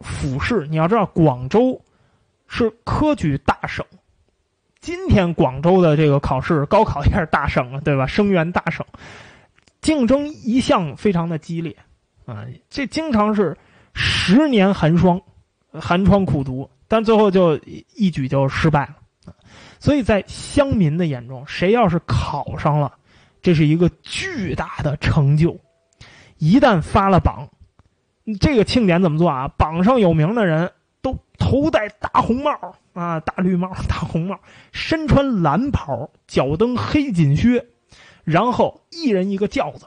[0.00, 1.80] 府试，你要知道，广州
[2.48, 3.86] 是科举大省。
[4.84, 8.06] 今天广州的这个考试，高考也是大省了，对吧？
[8.06, 8.84] 生源大省，
[9.80, 11.74] 竞争一向非常的激烈
[12.26, 12.44] 啊。
[12.68, 13.56] 这经常是
[13.94, 15.18] 十年寒霜，
[15.72, 17.58] 寒窗苦读，但最后就
[17.94, 19.34] 一举就失败了。
[19.78, 22.92] 所以在乡民的眼中，谁要是考上了，
[23.40, 25.58] 这是一个巨大的成就，
[26.36, 27.48] 一旦发了榜，
[28.38, 29.48] 这个庆典怎么做啊？
[29.56, 30.70] 榜上有名的人
[31.04, 32.50] 都头戴大红帽
[32.94, 34.40] 啊，大绿帽、大红帽，
[34.72, 37.66] 身穿蓝袍，脚蹬黑锦靴，
[38.24, 39.86] 然后一人一个轿子，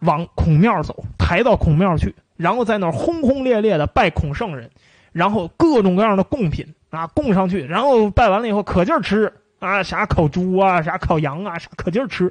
[0.00, 4.70] 往孔庙走，抬到孔庙去，然后在那儿轰轰烈烈的拜孔圣人，
[5.12, 9.32] 然后各种各样的贡品啊供上去，然后拜完了以后可劲儿吃。
[9.58, 12.30] 啊，啥烤猪啊，啥烤羊啊，啥可劲儿吃，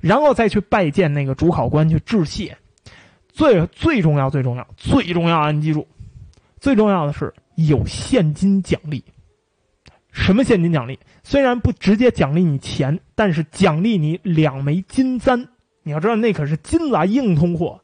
[0.00, 2.56] 然后再去拜见那个主考官去致谢。
[3.28, 5.52] 最最重要，最重要，最重要！
[5.52, 5.86] 你记住，
[6.60, 9.04] 最重要的是有现金奖励。
[10.12, 10.98] 什么现金奖励？
[11.22, 15.48] 虽然不直接奖励你钱，但是奖励你两枚金簪。
[15.82, 17.80] 你要知道，那可是金子，硬通货。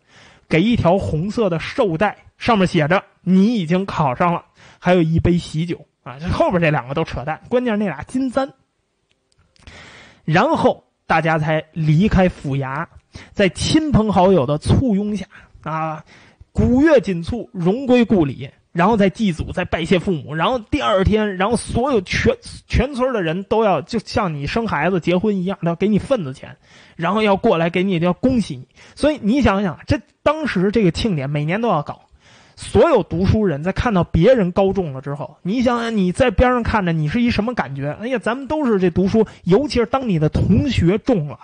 [0.48, 4.44] 给一条红色的绶带，上面写着“你已经考上了”，
[4.78, 6.18] 还有一杯喜酒啊。
[6.18, 8.52] 这后边这两个都扯淡，关键是那俩金簪。
[10.24, 12.86] 然后大家才离开府衙，
[13.32, 15.26] 在亲朋好友的簇拥下
[15.62, 16.04] 啊，
[16.52, 18.50] 鼓乐锦簇，荣归故里。
[18.72, 20.34] 然后再祭祖，再拜谢父母。
[20.34, 22.34] 然后第二天，然后所有全
[22.66, 26.56] 全村的人都要，就像你生孩子、结婚一样，要给你份子钱，
[26.96, 28.66] 然后要过来给你，要恭喜你。
[28.94, 32.00] 所以你想想，这当时这个庆典每年都要搞。
[32.54, 37.96] 所有读书人在看到别人高中了之后，你想想你在边上看着，你是一什么感觉？
[38.00, 41.38] 哎呀，咱们都是这读书，尤其是当你的同学中了，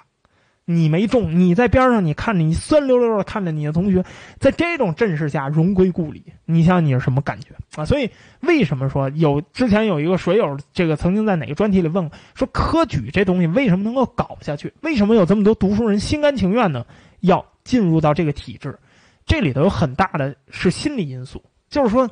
[0.70, 4.04] 你没中，你在边上，你看着你酸溜溜的看着你的同学，
[4.38, 7.86] 在这种阵势下荣归故里，你想你是什么感觉啊？
[7.86, 8.10] 所以
[8.40, 14.70] 为什么说有之前有一个水友，这个曾经在哪个专题里问说科举这东西为什么能够搞下去？
[14.82, 16.86] 为什么有这么多读书人心甘情愿的
[17.20, 18.78] 要进入到这个体制？
[19.24, 22.10] 这里头有很大的是心理因素，就是说，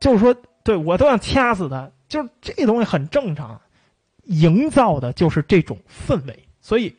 [0.00, 0.34] 就是说，
[0.64, 3.60] 对我都想掐死他，就是这东西很正常，
[4.24, 6.94] 营造的就是这种氛围，所以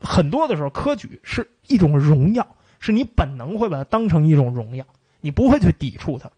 [0.00, 4.84] 很多的时候，科举是一种荣耀，是你本能会把它当成一种荣耀，
[5.20, 6.30] 你不会去抵触它。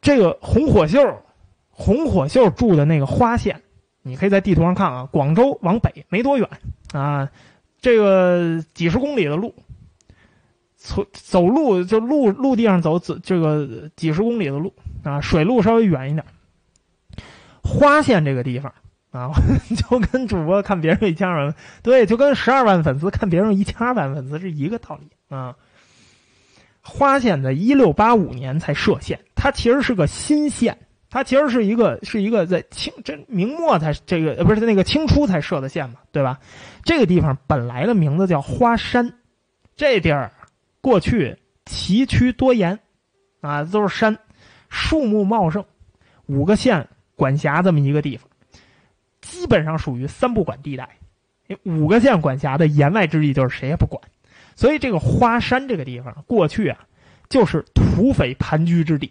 [0.00, 1.22] 这个红火秀，
[1.70, 3.62] 红火秀住的那个花县，
[4.02, 6.48] 你可以在地图上看啊，广州往北没多远
[6.92, 7.30] 啊，
[7.80, 9.54] 这个几十公里的路。
[10.82, 14.72] 走走路就陆陆地上走，走这个几十公里的路
[15.04, 16.24] 啊，水路稍微远一点。
[17.62, 18.72] 花县这个地方
[19.10, 19.32] 啊，
[19.76, 25.56] 就跟主播看别人一千二万，对，就跟十二万粉丝看别人一千二百万粉丝是一个道理啊。
[26.80, 30.78] 花县在一六八五年才设县，它其实是个新县，
[31.10, 36.38] 它其实是一个是一个在清这明末才这个不是那个清初才设的县嘛，对吧？
[36.84, 39.12] 这个地方本来的名字叫花山，
[39.76, 40.32] 这地儿。
[40.82, 41.36] 过去
[41.66, 42.78] 崎岖多岩，
[43.42, 44.16] 啊，都是山，
[44.70, 45.62] 树木茂盛，
[46.24, 48.26] 五个县管辖这么一个地方，
[49.30, 50.88] 基本上属于三不管地带。
[51.62, 54.02] 五个县管辖的言外之意就是谁也不管，
[54.56, 56.78] 所以这个花山这个地方过去啊，
[57.28, 59.10] 就是土匪盘踞之地。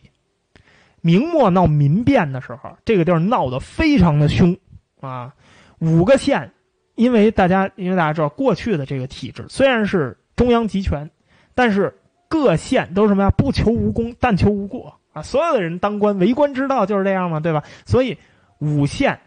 [1.01, 4.55] 明末闹民变的时候，这个地儿闹得非常的凶
[4.99, 5.33] 啊。
[5.79, 6.51] 五个县，
[6.95, 11.09] 因为大家因为大家知道过去的这个体制虽然是中央集权。
[11.55, 11.93] 但是
[12.29, 13.29] 各县都是什么呀？
[13.31, 15.21] 不求无功，但求无过啊！
[15.21, 17.65] 所有的人当官，为官之道就是这样嘛，对吧？
[17.85, 18.17] 所以
[18.59, 19.19] 五县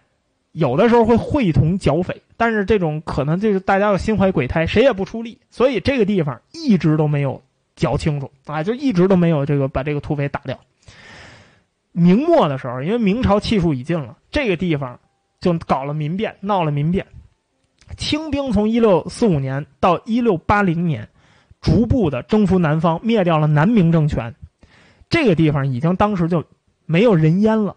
[0.53, 7.43] 有的时候会会同剿匪，但是这种可能就是大家要心怀鬼胎，谁也不出力，所以这个地方一直都没有
[7.75, 10.59] 剿清楚啊，就一直都没有这个把这个土匪打掉。
[11.93, 14.99] 明末的时候，因为明朝气数已尽了，这个地方
[15.41, 17.07] 就搞了民变，闹了民变。
[17.97, 21.09] 清兵从一六四五年到一六八零年。
[21.61, 24.35] 逐步的征服南方，灭掉了南明政权，
[25.09, 26.43] 这个地方已经当时就
[26.87, 27.77] 没有人烟了。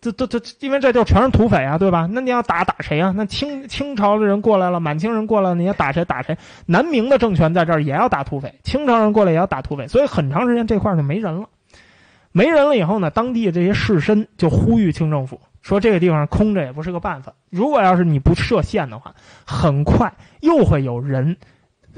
[0.00, 2.08] 这这这，因为这地儿全是土匪啊，对吧？
[2.10, 3.12] 那你要打打谁啊？
[3.14, 6.38] 那清清朝的人过来了，满清人过来了，你要打谁打谁？
[6.66, 11.46] 南明的政权在这儿也要打土匪，清朝人过来也要打土匪，所以很长时间这块就没人了。
[12.32, 17.32] 没人了以后呢，当地的这些士绅就呼吁清政府说，这个地方空着也不是个办法。
[17.50, 21.36] 如果要是你不设限的话，很快又会有人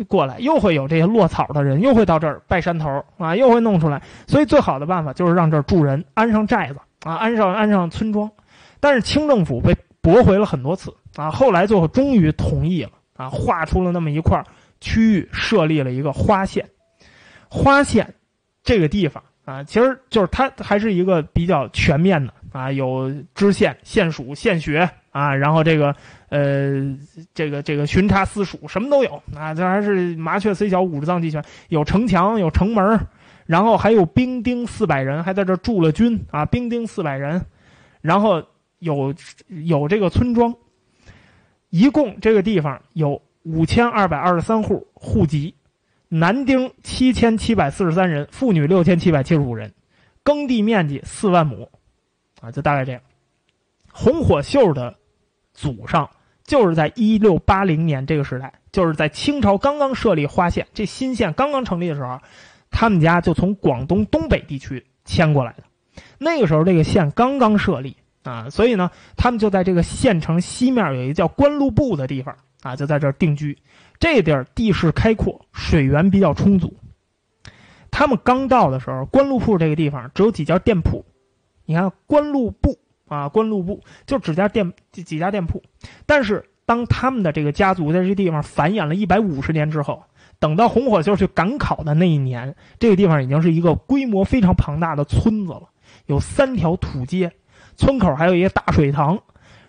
[0.08, 4.02] 过来，又会有这些落草的人，又会到这儿拜山头啊，又会弄出来。
[4.26, 6.76] 所以最好的办法就是让这儿住人，安上寨子。
[7.04, 8.30] 啊，安上安上村庄，
[8.80, 11.30] 但是清政府被驳回了很多次啊。
[11.30, 14.42] 后来最后终于同意了啊，划出了那么一块
[14.80, 16.68] 区域，设立了一个花县。
[17.48, 18.14] 花县
[18.62, 25.94] 这个地方啊，其实就是它还是一个比较全面的啊，有知县、县署、县学啊，然后这个
[26.28, 26.96] 呃，
[27.34, 29.52] 这个这个巡查司署什么都有啊。
[29.52, 32.98] 这还是麻雀虽小，五脏俱全，有城墙，有城门。
[33.44, 36.46] 然后还有兵丁四百人，还在这驻了军啊！
[36.46, 37.44] 兵丁四百人，
[38.00, 38.42] 然后
[38.78, 39.12] 有
[39.48, 40.54] 有这个村庄，
[41.70, 45.54] 一共这个地方有五千二百二十三户户籍，
[46.08, 49.72] 男丁七千七百四十三人，妇女六千七百七十五人，
[50.22, 51.68] 耕地面积四万亩，
[52.40, 53.00] 啊，就大概这样。
[53.92, 54.96] 红火秀的
[55.52, 56.08] 祖上
[56.44, 62.20] 就是在一六八零年这个时代，就是在清朝刚刚设立花县，这新县刚刚成立的时候。
[62.72, 65.62] 他们家就从广东东北地区迁过来的，
[66.18, 67.94] 那个时候这个县刚刚设立
[68.24, 73.56] 啊，所以呢，他们就在这个县城西面有一个叫官路部的地方啊，就在这定居。
[74.00, 76.74] 这地儿地势开阔，水源比较充足。
[77.90, 81.04] 他们刚到的时候，官路铺这个地方只有几家店铺。
[81.66, 85.62] 你看官路部啊，官路部就只家店几家店铺。
[86.06, 90.02] 但是当他们的这个家族在这地方繁衍了一百五十年之后。
[90.42, 95.68] 等到红火秀去赶考的那一年，这个地方已经是一个规模非常庞大的村子了，
[96.06, 97.30] 有三条土街，
[97.76, 99.16] 村口还有一个大水塘，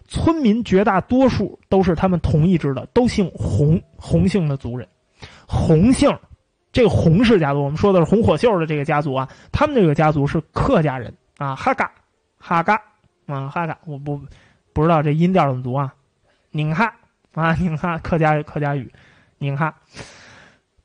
[0.07, 4.87] 村民绝大多数都是他们同一支的，都姓洪，洪姓的族人。
[5.47, 6.11] 洪姓，
[6.71, 11.91] 这个洪氏家族，我们说的是红火秀的这个家族啊，他们这个家族是客家人啊，哈嘎，
[12.39, 12.81] 哈嘎，
[13.27, 14.19] 啊哈嘎，我不
[14.73, 15.93] 不知道这音调怎么读啊，
[16.49, 16.91] 宁哈
[17.35, 18.91] 啊宁哈，客家客家语，
[19.37, 19.71] 宁哈。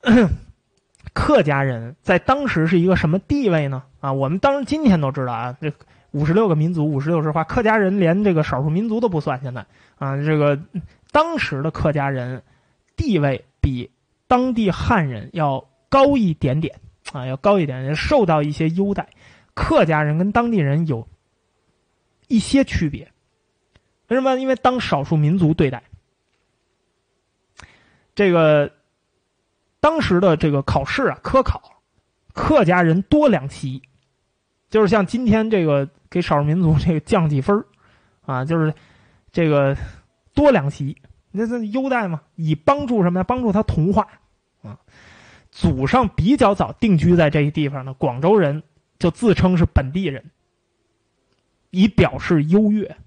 [1.13, 3.83] 客家人在当时是一个什么地位呢？
[3.99, 5.73] 啊，我们当然今天都知道啊，这
[6.11, 9.41] 五十六个民族，五十六枝花，客家人连这个少数民族都不算。
[9.41, 9.65] 现在
[9.97, 10.57] 啊，这个
[11.11, 12.41] 当时的客家人
[12.95, 13.91] 地位比
[14.27, 16.79] 当地汉人要高一点点
[17.11, 19.09] 啊，要高一点，受到一些优待。
[19.53, 21.07] 客家人跟当地人有
[22.27, 23.11] 一些区别，
[24.07, 24.35] 为什么？
[24.37, 25.83] 因为当少数民族对待
[28.15, 28.71] 这个。
[29.79, 31.81] 当时的这个考试啊，科考，
[32.33, 33.81] 客家人多两席，
[34.69, 37.63] 就是像今天这个给少数民族这个降几分
[38.25, 38.73] 啊，就是
[39.31, 39.77] 这个
[40.33, 40.97] 多两席，
[41.31, 43.23] 那这优待嘛，以帮助什么呀？
[43.23, 44.07] 帮助他同化
[44.61, 44.77] 啊。
[45.49, 48.61] 祖上比较早定居在这一地方的广州人，
[48.99, 50.29] 就自称是本地人，
[51.69, 52.97] 以表示优越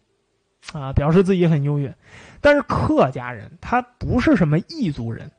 [0.73, 1.95] 啊，表示自己很优越。
[2.41, 5.31] 但是客家人他不是什么异族人。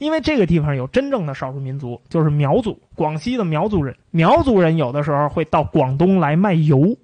[0.00, 3.94] 因为这个地方有真正的少数民族，就是苗族，广西的苗族人。
[4.10, 6.96] 苗族人有的时候会到广东来卖油，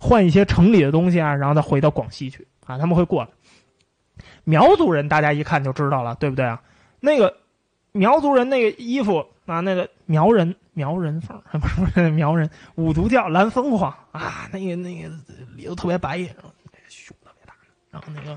[0.00, 3.28] 换一些城里的东西啊，然后再回到广西去啊，他们会过来。
[4.42, 6.60] 苗族人大家一看就知道了，对不对啊？
[6.98, 7.36] 那个
[7.92, 15.08] 苗族人那个衣服啊，那个苗人苗人风 不是不是苗人五毒教蓝凤凰啊，那个那个
[15.54, 16.50] 里头特别白，然后
[16.88, 17.54] 胸特别大，
[17.92, 18.36] 然后那个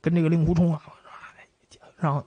[0.00, 0.80] 跟这个令狐冲啊，
[1.98, 2.26] 然后。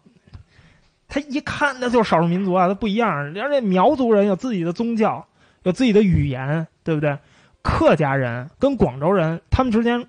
[1.10, 3.10] 他一看，那就是少数民族啊，他不一样。
[3.36, 5.26] 而且苗族人有自己的宗教，
[5.64, 7.18] 有自己的语言，对不对？
[7.62, 10.06] 客家人跟广州人，他们之间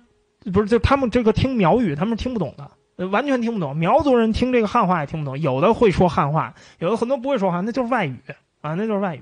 [0.53, 3.75] 不是就他们这个听苗语，他们听不懂的，完全听不懂。
[3.75, 8.15] 苗族人听这个汉话也听不懂，有的会说汉话，有的很多不会说汉，那就是外语
[8.61, 9.21] 啊，那就是外语。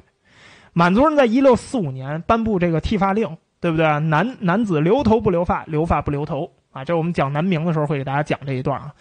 [0.73, 3.85] 满族人在一六四五年颁布这个剃发令，对不对？
[3.99, 6.85] 男男子留头不留发，留发不留头啊。
[6.85, 8.93] 这我们讲南明的时候会给大家讲这一段啊。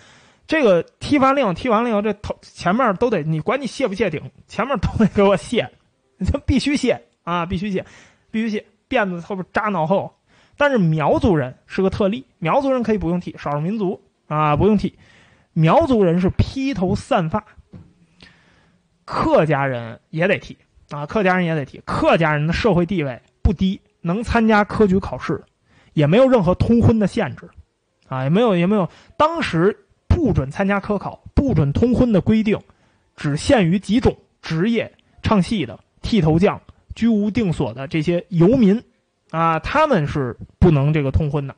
[0.49, 5.71] 这个剃发令，剃完令，这头前面都得，你管你卸不卸顶，前面都得给我卸，
[6.25, 7.85] 就必须卸啊，必须卸，
[8.31, 10.11] 必须卸，辫子后边扎脑后。
[10.57, 14.99] 但是苗族人是个特例，苗族人可以不用剃，少数民族啊不用剃，
[15.53, 17.45] 苗族人是披头散发。
[19.05, 20.57] 客家人也得剃
[20.89, 25.45] 啊，客家人也得剃，客家人的社会地位不低，能参加科举考试，
[25.93, 27.51] 也没有任何通婚的限制，
[28.09, 28.89] 啊，也没有也没有，
[29.19, 29.85] 当时。
[30.19, 32.59] 不准参加科考、不准通婚的规定，
[33.15, 34.93] 只限于几种职业：
[35.23, 36.61] 唱戏的、剃头匠、
[36.97, 38.83] 居无定所的这些游民，
[39.31, 41.55] 啊，他们是不能这个通婚的，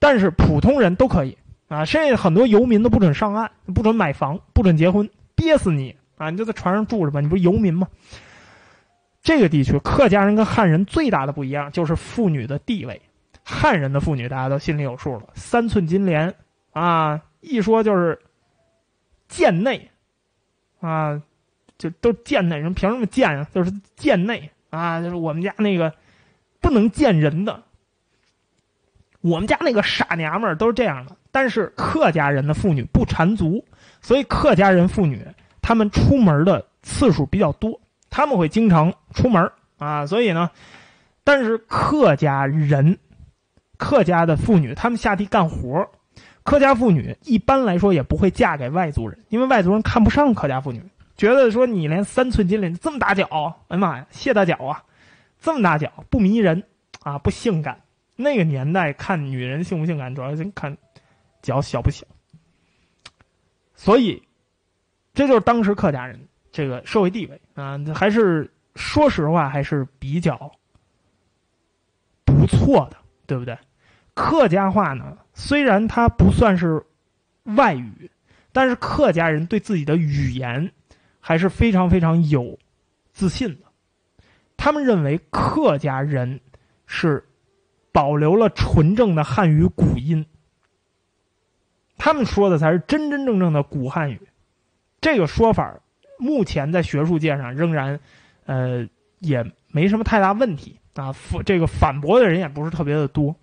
[0.00, 1.38] 但是普通人都可以
[1.68, 1.84] 啊。
[1.84, 6.28] 甚至很多游民都不准上岸，不准买房，不准结婚，憋死你啊！
[6.28, 7.86] 你就在船上住着吧，你不是游民吗？
[9.22, 13.00] 这个地区客家人跟汉人最大的不一样就是妇女的地位。
[13.44, 16.34] 汉人的妇女大家都心里有数了，三寸金莲
[16.72, 18.18] 啊，一说就是
[19.28, 19.90] 贱内
[20.80, 21.20] 啊，
[21.78, 23.46] 就都贱内人，凭什么贱啊？
[23.54, 25.94] 就是贱内啊，就是我们家那个
[26.60, 27.62] 不能见人的，
[29.20, 31.16] 我们家那个傻娘们儿都是这样的。
[31.32, 33.64] 但是客家人的妇女不缠足，
[34.00, 35.24] 所以客家人妇女
[35.62, 37.80] 她们出门的次数比较多。
[38.10, 40.50] 他们会经常出门啊，所以呢，
[41.22, 42.98] 但是客家人、
[43.76, 45.88] 客家的妇女，他们下地干活
[46.42, 50.82] 客家妇女一般来说也不会嫁给外族人，因为外族人看不上客家妇女，
[51.16, 53.26] 觉得说你连三寸金莲这么大脚，
[53.68, 54.84] 哎呀妈呀，谢大脚啊，
[55.40, 56.62] 这么大脚不迷人
[57.02, 57.80] 啊，不性感。
[58.16, 60.76] 那个年代看女人性不性感，主要是看
[61.42, 62.06] 脚小不小。
[63.74, 64.22] 所以，
[65.14, 66.20] 这就是当时客家人。
[66.52, 70.50] 这个社会地位啊，还是说实话还是比较
[72.24, 73.56] 不错的，对不对？
[74.14, 76.84] 客家话呢，虽然它不算是
[77.44, 78.10] 外语，
[78.52, 80.70] 但是客家人对自己的语言
[81.18, 82.58] 还是非常非常有
[83.12, 83.66] 自信的。
[84.58, 86.40] 他们认为客家人
[86.86, 87.24] 是
[87.90, 90.26] 保留了纯正的汉语古音，
[91.96, 94.20] 他们说的才是真真正正的古汉语。
[95.00, 95.80] 这个说法
[96.18, 97.98] 目前在学术界上仍然，
[98.44, 98.86] 呃，
[99.20, 101.14] 也没什么太大问题啊。
[101.46, 103.34] 这个反驳的人也不是特别的多，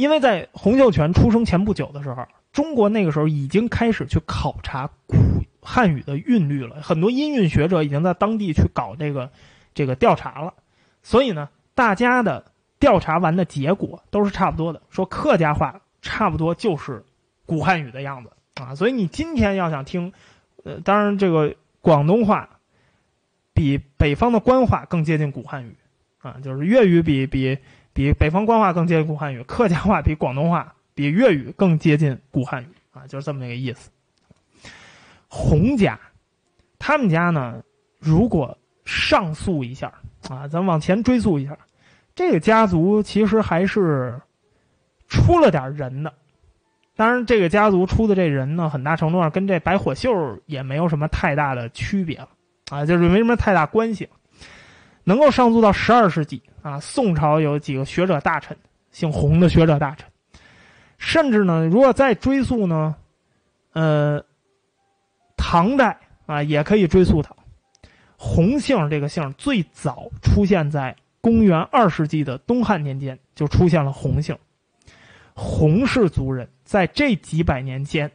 [0.00, 5.18] 因为在洪秀全出生前不久的时候，中国那个时候已经开始去考察古
[5.60, 9.30] 汉语的韵律了，很多音韵学者已经在当地去搞这个
[9.74, 10.54] 这个调查了。
[11.02, 12.46] 所以呢，大家的
[12.78, 17.04] 调查完的结果都是差不多的，说客家话差不多就是
[17.44, 18.74] 古汉语的样子啊。
[18.74, 20.10] 所以你今天要想听。
[20.64, 22.58] 呃，当然，这个广东话
[23.52, 25.74] 比北方的官话更接近古汉语，
[26.20, 27.58] 啊，就是粤语比比
[27.92, 33.90] 比北方官话更接近古汉语，客家话比广东话比粤语更接近古汉语，啊，就是这么一个意思。
[35.28, 35.98] 洪家，
[36.78, 37.62] 他们家呢，
[37.98, 39.92] 如果上溯一下，
[40.28, 41.56] 啊，咱往前追溯一下，
[42.14, 44.20] 这个家族其实还是
[45.08, 46.12] 出了点人的。
[46.96, 52.28] 当然，这个家族出的这人呢，很大程度上跟这白火秀也没有什么太大的区别了，
[52.70, 54.08] 啊，就是没什么太大关系。
[55.04, 58.56] 能够上溯到十二世纪啊，宋朝有几个学者大臣，
[58.90, 60.06] 姓洪的学者大臣，
[60.98, 62.94] 甚至呢，如果再追溯呢，
[63.72, 64.22] 呃，
[65.36, 67.36] 唐代啊，也可以追溯到
[68.16, 74.36] 洪姓这个姓最早出现在公元二世纪的东汉年间，就出现了洪姓。
[75.34, 78.10] 洪氏族人在这几百年间，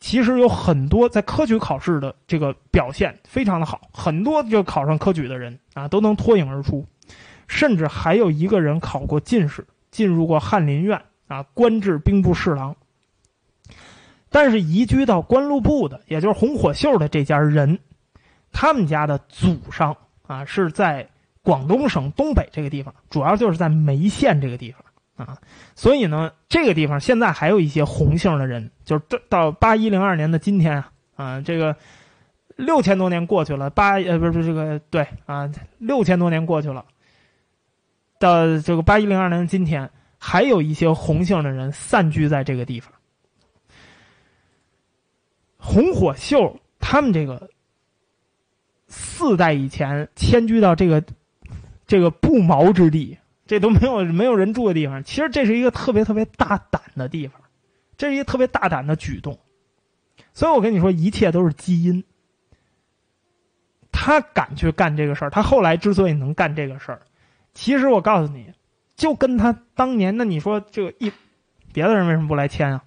[0.00, 6.86] 其实有很多在科举考试的这个表现非常的好，很多就考上科举的人啊都能脱颖而出，
[7.46, 12.74] 甚至还有一个人考过进士，进入过翰林院啊，官至兵部侍郎。
[14.30, 17.78] 但是移居到官禄部的，也就是红火秀的这家人，
[18.52, 19.96] 他们家的祖上
[20.26, 21.08] 啊是在
[21.42, 24.82] 广东省东北这个地方，主要就是在梅县这个地方。
[25.20, 25.36] 啊，
[25.74, 31.76] 所以呢，这个地方现在还有一些红姓的人，就是这到八一零二年的今天啊，啊，这个
[32.56, 36.86] 六千多年过去了，八呃不是不是这个对啊，六千多年过去了，
[38.18, 42.90] 到这个八一零二年的今天，还有一些红姓的人散居在这个地方。
[45.58, 47.50] 红火秀他们这个
[48.88, 51.04] 四代以前迁居到这个
[51.86, 53.18] 这个不毛之地。
[53.50, 57.40] 这都没有 没有人住的地方，其实这是一个特别特别大胆的地方，
[57.96, 59.40] 这是一个特别大胆的举动，
[60.32, 62.04] 所以我跟你说，一切都是基因。
[63.90, 67.02] 他敢去干这个事儿，他后来之所以能干这个事儿，
[67.52, 68.52] 其实我告诉你，
[68.94, 71.10] 就跟他当年那你说这个一，
[71.72, 72.84] 别的人为什么不来签啊？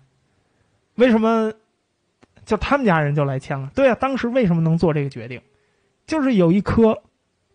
[0.95, 1.51] 为什么
[2.45, 3.69] 就他们家人就来签了？
[3.75, 5.41] 对啊，当时为什么能做这个决定？
[6.07, 7.03] 就是有一颗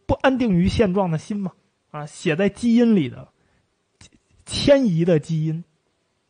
[0.05, 1.53] 不安定于现状的心嘛。
[1.91, 3.27] 啊，写在基因里的
[4.45, 5.65] 迁移的基因，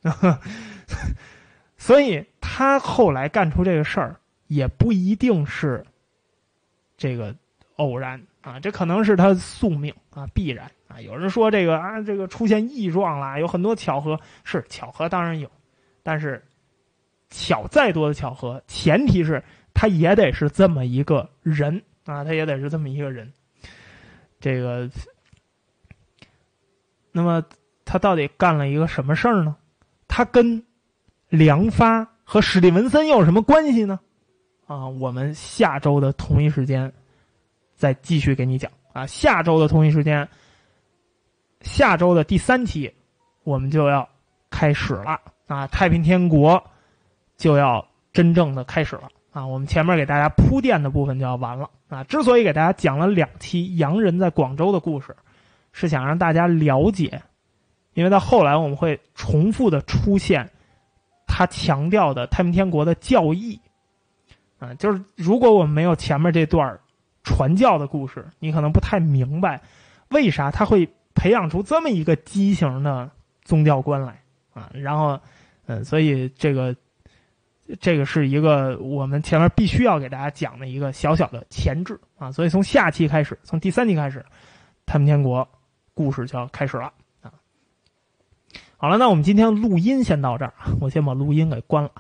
[1.77, 5.85] 所以他后来干出这个事儿也不一定是
[6.97, 7.35] 这个
[7.77, 11.01] 偶然啊，这可能是他宿命啊，必然啊。
[11.01, 15.51] 有人说这个啊，这个出现异状啦，有很多巧合，是巧合当然有，
[16.03, 16.45] 但是
[17.31, 19.43] 巧再多的巧合，前提是
[19.75, 23.33] 他也得是这么一个人啊，他也得是这么一个人，
[24.41, 24.89] 这个。
[27.19, 27.43] 那么
[27.85, 29.57] 他到底干了一个什么事儿呢？
[30.07, 30.65] 他跟
[31.28, 33.99] 梁发和史蒂文森又有什么关系呢？
[34.69, 36.93] 啊，我们下周的同一时间
[37.74, 39.05] 再继续给你讲啊。
[39.05, 40.28] 下周的同一时间，
[41.61, 42.95] 下周的第三期
[43.43, 44.09] 我们就要
[44.49, 45.66] 开始了啊！
[45.66, 46.62] 太平天国
[47.36, 49.45] 就要真正的开始了啊！
[49.45, 52.05] 我们前面给大家铺垫的部分就要完了啊！
[52.05, 55.16] 之所以给大家讲了两期洋人在广州的故事，
[55.73, 57.23] 是想让大家了解，
[57.95, 60.49] 因为到后来我们会重复的出现
[61.27, 63.61] 他强调的太平天国的教义。
[64.59, 66.77] 啊，就是如果我们没有前面这段
[67.23, 69.61] 传教的故事，你可能不太明白
[70.09, 73.09] 为啥他会培养出这么一个畸形的
[73.45, 74.20] 宗教观来
[74.53, 74.69] 啊。
[74.74, 75.20] 然后，
[75.66, 76.74] 嗯，所以这个
[77.78, 82.32] 这个是一个我们前面必须要给大家讲的一个小小的前置啊。
[82.32, 84.27] 所以从下期开始，从第三期开始，
[84.86, 85.49] 太平天国
[85.99, 86.93] 故事就要开始了
[87.23, 87.33] 啊。
[88.77, 91.91] 好了，那我们今天录音先到这儿，我先把录音给关了。